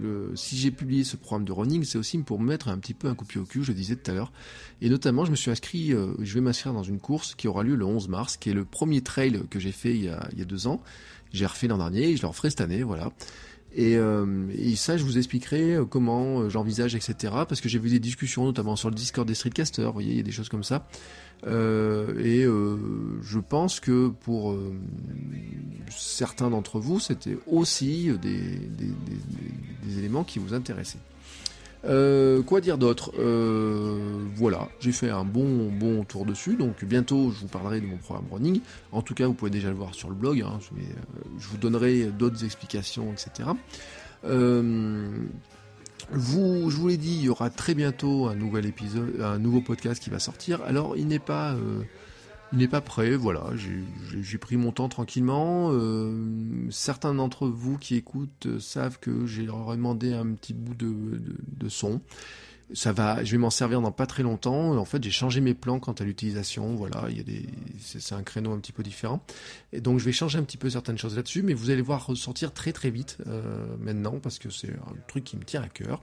le, 0.00 0.32
si 0.34 0.56
j'ai 0.56 0.70
publié 0.70 1.04
ce 1.04 1.16
programme 1.16 1.44
de 1.44 1.52
running, 1.52 1.84
c'est 1.84 1.98
aussi 1.98 2.16
pour 2.16 2.40
me 2.40 2.46
mettre 2.46 2.68
un 2.68 2.78
petit 2.78 2.94
peu 2.94 3.08
un 3.08 3.14
coup 3.14 3.24
de 3.24 3.28
pied 3.28 3.40
au 3.40 3.44
cul, 3.44 3.62
je 3.62 3.72
disais 3.72 3.96
tout 3.96 4.10
à 4.10 4.14
l'heure. 4.14 4.32
Et 4.80 4.88
notamment, 4.88 5.26
je 5.26 5.30
me 5.30 5.36
suis 5.36 5.50
inscrit, 5.50 5.90
je 5.90 6.34
vais 6.34 6.40
m'inscrire 6.40 6.72
dans 6.72 6.82
une 6.82 6.98
course 6.98 7.34
qui 7.34 7.48
aura 7.48 7.62
lieu 7.62 7.74
le 7.74 7.84
11 7.84 8.08
mars, 8.08 8.38
qui 8.38 8.48
est 8.48 8.54
le 8.54 8.64
premier 8.64 9.02
trail 9.02 9.42
que 9.50 9.60
j'ai 9.60 9.72
fait 9.72 9.94
il 9.94 10.04
y, 10.04 10.08
a, 10.08 10.26
il 10.32 10.38
y 10.38 10.42
a 10.42 10.46
deux 10.46 10.66
ans. 10.66 10.82
J'ai 11.32 11.46
refait 11.46 11.66
l'an 11.66 11.78
dernier, 11.78 12.16
je 12.16 12.22
le 12.22 12.28
referai 12.28 12.50
cette 12.50 12.60
année, 12.60 12.82
voilà. 12.82 13.12
Et, 13.76 13.96
euh, 13.96 14.46
et, 14.56 14.74
ça, 14.74 14.96
je 14.96 15.04
vous 15.04 15.18
expliquerai 15.18 15.74
euh, 15.74 15.84
comment 15.84 16.40
euh, 16.40 16.48
j'envisage, 16.48 16.94
etc. 16.94 17.34
Parce 17.46 17.60
que 17.60 17.68
j'ai 17.68 17.78
vu 17.78 17.90
des 17.90 17.98
discussions, 17.98 18.46
notamment 18.46 18.74
sur 18.74 18.88
le 18.88 18.94
Discord 18.94 19.28
des 19.28 19.34
streetcasters, 19.34 19.86
vous 19.86 19.92
voyez, 19.92 20.12
il 20.12 20.16
y 20.16 20.20
a 20.20 20.22
des 20.22 20.32
choses 20.32 20.48
comme 20.48 20.64
ça. 20.64 20.88
Et 21.46 22.42
je 22.42 23.38
pense 23.38 23.78
que 23.78 24.08
pour 24.08 24.56
certains 25.90 26.48
d'entre 26.48 26.80
vous, 26.80 26.98
c'était 26.98 27.36
aussi 27.46 28.10
des, 28.20 29.98
éléments 29.98 30.24
qui 30.24 30.38
vous 30.38 30.54
intéressaient. 30.54 30.98
Euh, 31.86 32.42
quoi 32.42 32.60
dire 32.60 32.78
d'autre? 32.78 33.12
Euh, 33.18 34.24
Voilà, 34.34 34.68
j'ai 34.80 34.92
fait 34.92 35.10
un 35.10 35.24
bon 35.24 35.70
bon 35.70 36.04
tour 36.04 36.26
dessus, 36.26 36.56
donc 36.56 36.84
bientôt 36.84 37.30
je 37.30 37.40
vous 37.40 37.48
parlerai 37.48 37.80
de 37.80 37.86
mon 37.86 37.96
programme 37.96 38.26
running. 38.30 38.60
En 38.92 39.02
tout 39.02 39.14
cas, 39.14 39.26
vous 39.26 39.34
pouvez 39.34 39.50
déjà 39.50 39.68
le 39.68 39.76
voir 39.76 39.94
sur 39.94 40.08
le 40.08 40.14
blog, 40.14 40.42
hein, 40.42 40.58
je, 40.60 40.68
euh, 40.80 40.84
je, 41.38 41.48
vous 41.48 41.56
donnerai 41.56 42.06
d'autres 42.06 42.44
explications, 42.44 43.12
etc. 43.12 43.50
je 46.12 46.76
vous 46.76 46.88
l'ai 46.88 46.96
dit, 46.96 47.16
il 47.16 47.22
y 47.22 47.28
aura 47.28 47.50
très 47.50 47.74
bientôt 47.74 48.26
un 48.26 48.34
nouvel 48.34 48.66
épisode, 48.66 49.20
un 49.20 49.38
nouveau 49.38 49.60
podcast 49.60 50.02
qui 50.02 50.10
va 50.10 50.18
sortir. 50.18 50.60
Alors, 50.66 50.96
il 50.96 51.06
n'est 51.06 51.18
pas 51.18 51.56
il 52.52 52.58
n'est 52.58 52.68
pas 52.68 52.80
prêt, 52.80 53.16
voilà, 53.16 53.50
j'ai 53.56 54.38
pris 54.38 54.56
mon 54.56 54.72
temps 54.72 54.88
tranquillement. 54.88 55.70
Euh, 55.72 56.68
certains 56.70 57.14
d'entre 57.14 57.48
vous 57.48 57.76
qui 57.78 57.96
écoutent 57.96 58.58
savent 58.60 58.98
que 58.98 59.26
j'ai 59.26 59.44
leur 59.44 59.70
demandé 59.72 60.12
un 60.12 60.32
petit 60.34 60.54
bout 60.54 60.74
de 60.74 61.68
son 61.68 62.00
ça 62.74 62.92
va, 62.92 63.22
je 63.22 63.30
vais 63.30 63.38
m'en 63.38 63.50
servir 63.50 63.80
dans 63.80 63.92
pas 63.92 64.06
très 64.06 64.22
longtemps. 64.22 64.76
En 64.76 64.84
fait, 64.84 65.02
j'ai 65.02 65.10
changé 65.10 65.40
mes 65.40 65.54
plans 65.54 65.78
quant 65.78 65.92
à 65.92 66.04
l'utilisation. 66.04 66.74
Voilà, 66.74 67.04
il 67.10 67.16
y 67.16 67.20
a 67.20 67.22
des, 67.22 67.46
c'est 67.78 68.14
un 68.14 68.22
créneau 68.22 68.52
un 68.52 68.58
petit 68.58 68.72
peu 68.72 68.82
différent. 68.82 69.24
Et 69.72 69.80
donc, 69.80 70.00
je 70.00 70.04
vais 70.04 70.12
changer 70.12 70.38
un 70.38 70.42
petit 70.42 70.56
peu 70.56 70.70
certaines 70.70 70.98
choses 70.98 71.16
là-dessus, 71.16 71.42
mais 71.42 71.54
vous 71.54 71.70
allez 71.70 71.82
voir 71.82 72.06
ressortir 72.06 72.52
très 72.52 72.72
très 72.72 72.90
vite 72.90 73.18
euh, 73.26 73.66
maintenant 73.78 74.18
parce 74.18 74.38
que 74.38 74.50
c'est 74.50 74.70
un 74.70 74.96
truc 75.06 75.24
qui 75.24 75.36
me 75.36 75.44
tient 75.44 75.62
à 75.62 75.68
cœur. 75.68 76.02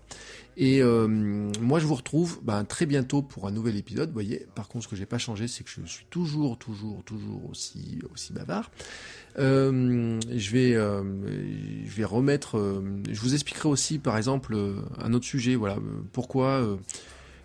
Et 0.57 0.81
euh, 0.81 1.07
moi, 1.07 1.79
je 1.79 1.85
vous 1.85 1.95
retrouve 1.95 2.39
ben, 2.43 2.63
très 2.63 2.85
bientôt 2.85 3.21
pour 3.21 3.47
un 3.47 3.51
nouvel 3.51 3.75
épisode. 3.75 4.11
Voyez, 4.11 4.45
par 4.55 4.67
contre, 4.67 4.85
ce 4.85 4.89
que 4.89 4.95
j'ai 4.95 5.05
pas 5.05 5.17
changé, 5.17 5.47
c'est 5.47 5.63
que 5.63 5.69
je 5.69 5.85
suis 5.85 6.05
toujours, 6.09 6.57
toujours, 6.57 7.03
toujours 7.03 7.49
aussi, 7.49 7.99
aussi 8.13 8.33
bavard. 8.33 8.71
Euh, 9.39 10.19
je 10.35 10.51
vais, 10.51 10.75
euh, 10.75 11.03
je 11.85 11.95
vais 11.95 12.05
remettre. 12.05 12.81
Je 13.09 13.19
vous 13.19 13.33
expliquerai 13.33 13.69
aussi, 13.69 13.99
par 13.99 14.17
exemple, 14.17 14.55
un 14.99 15.13
autre 15.13 15.25
sujet. 15.25 15.55
Voilà, 15.55 15.77
pourquoi 16.11 16.77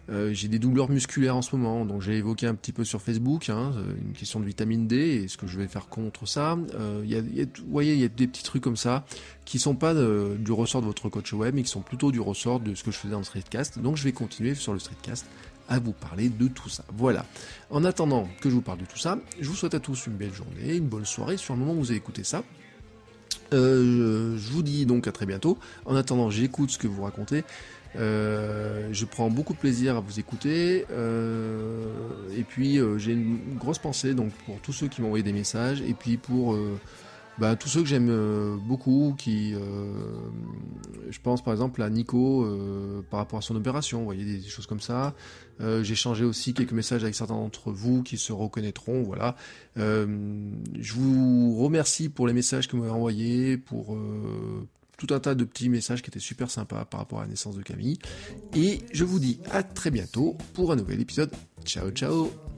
j'ai 0.09 0.49
des 0.49 0.59
douleurs 0.59 0.91
musculaires 0.91 1.37
en 1.37 1.43
ce 1.43 1.55
moment. 1.57 1.85
Donc 1.85 2.03
j'ai 2.03 2.17
évoqué 2.17 2.47
un 2.47 2.55
petit 2.55 2.73
peu 2.73 2.85
sur 2.85 3.03
Facebook, 3.03 3.49
hein, 3.51 3.73
une 4.05 4.13
question 4.13 4.41
de 4.41 4.45
vitamine 4.45 4.87
D 4.87 4.97
et 4.97 5.29
ce 5.29 5.37
que 5.37 5.47
je 5.47 5.59
vais 5.59 5.69
faire 5.69 5.89
contre 5.89 6.27
ça. 6.27 6.59
Il 7.05 7.11
y 7.11 7.15
a, 7.15 7.19
y 7.19 7.43
a, 7.43 7.45
vous 7.45 7.71
voyez, 7.71 7.95
il 7.95 8.01
y 8.01 8.05
a 8.05 8.09
des 8.09 8.27
petits 8.27 8.43
trucs 8.43 8.63
comme 8.63 8.77
ça 8.77 9.05
qui 9.45 9.59
sont 9.59 9.75
pas 9.75 9.95
de, 9.95 10.37
du 10.39 10.53
ressort 10.53 10.83
de 10.83 10.87
votre 10.87 11.09
coach 11.09 11.33
web, 11.33 11.55
mais 11.55 11.63
qui 11.63 11.71
sont 11.71 11.81
plutôt 11.81 12.13
du 12.13 12.21
ressort 12.21 12.61
de 12.61 12.75
ce 12.75 12.85
que 12.85 12.91
je 12.91 12.99
faisais 12.99 13.13
dans 13.13 13.19
le 13.19 13.25
streetcast. 13.25 13.79
Donc 13.79 13.97
je 13.97 14.05
vais 14.05 14.13
continuer 14.13 14.55
sur 14.55 14.73
le 14.73 14.79
streetcast 14.79 15.27
à 15.69 15.79
vous 15.79 15.93
parler 15.93 16.29
de 16.31 16.49
tout 16.49 16.69
ça. 16.69 16.85
Voilà. 16.97 17.27
En 17.71 17.85
attendant 17.85 18.29
que 18.41 18.49
je 18.49 18.55
vous 18.55 18.63
parle 18.63 18.79
de 18.79 18.87
tout 18.87 18.99
ça, 18.99 19.19
je 19.39 19.49
vous 19.49 19.55
souhaite 19.55 19.75
à 19.75 19.81
tous 19.81 20.07
une 20.07 20.15
belle 20.15 20.33
journée, 20.33 20.77
une 20.77 20.89
bonne 20.89 21.05
soirée 21.05 21.37
sur 21.37 21.55
le 21.55 21.61
moment 21.61 21.75
où 21.75 21.79
vous 21.79 21.91
avez 21.91 21.99
écouté 21.99 22.25
ça. 22.25 22.43
Euh, 23.53 24.37
je 24.37 24.51
vous 24.51 24.63
dis 24.63 24.87
donc 24.87 25.07
à 25.07 25.13
très 25.13 25.27
bientôt. 25.27 25.59
En 25.85 25.95
attendant, 25.95 26.31
j'écoute 26.31 26.71
ce 26.71 26.79
que 26.79 26.87
vous 26.87 27.03
racontez. 27.03 27.45
Euh, 27.99 28.89
je 28.93 29.05
prends 29.05 29.29
beaucoup 29.29 29.55
de 29.55 29.59
plaisir 29.59 29.97
à 29.97 30.01
vous 30.01 30.21
écouter. 30.21 30.87
Euh, 30.91 31.93
et 32.37 32.43
puis 32.43 32.79
euh, 32.79 32.99
j'ai 32.99 33.13
une 33.13 33.57
grosse 33.59 33.79
pensée 33.79 34.15
donc 34.15 34.33
pour 34.47 34.61
tous 34.61 34.73
ceux 34.73 34.89
qui 34.89 35.01
m'ont 35.01 35.09
envoyé 35.09 35.25
des 35.25 35.33
messages 35.33 35.81
et 35.83 35.95
puis 35.95 36.17
pour 36.17 36.57
bah, 37.39 37.57
tous 37.57 37.69
ceux 37.69 37.83
que 37.83 37.89
j'aime 37.89 38.11
beaucoup, 38.67 39.15
qui, 39.17 39.55
je 41.11 41.19
pense 41.23 41.43
par 41.43 41.53
exemple 41.55 41.83
à 41.83 41.91
Nico 41.91 42.47
par 43.11 43.21
rapport 43.21 43.39
à 43.39 43.43
son 43.43 43.55
opération, 43.55 43.99
vous 44.01 44.05
voyez 44.05 44.25
des, 44.25 44.43
choses 44.43 44.67
comme 44.67 44.81
ça. 44.81 45.15
J'ai 45.61 45.95
changé 45.95 46.25
aussi 46.25 46.53
quelques 46.53 46.73
messages 46.73 47.03
avec 47.03 47.15
certains 47.15 47.35
d'entre 47.35 47.71
vous 47.71 48.03
qui 48.03 48.19
se 48.19 48.33
reconnaîtront, 48.33 49.03
voilà. 49.03 49.37
je 49.77 50.93
vous 50.95 51.57
remercie 51.57 52.09
pour 52.09 52.27
les 52.27 52.35
messages 52.35 52.67
que 52.67 52.77
vous 52.77 52.83
m'avez 52.83 52.95
envoyés, 52.95 53.57
pour 53.57 53.97
tout 54.99 55.15
un 55.15 55.21
tas 55.21 55.35
de 55.35 55.45
petits 55.45 55.71
messages 55.71 56.03
qui 56.03 56.11
étaient 56.11 56.19
super 56.19 56.51
sympas 56.51 56.85
par 56.85 57.01
rapport 57.01 57.21
à 57.21 57.23
la 57.23 57.29
naissance 57.29 57.57
de 57.57 57.63
Camille. 57.63 57.99
Et 58.55 58.81
je 58.93 59.05
vous 59.05 59.19
dis 59.19 59.41
à 59.51 59.63
très 59.63 59.91
bientôt 59.91 60.37
pour 60.53 60.73
un 60.73 60.77
nouvel 60.77 61.01
épisode. 61.01 61.31
Ciao 61.65 61.91
ciao 61.91 62.58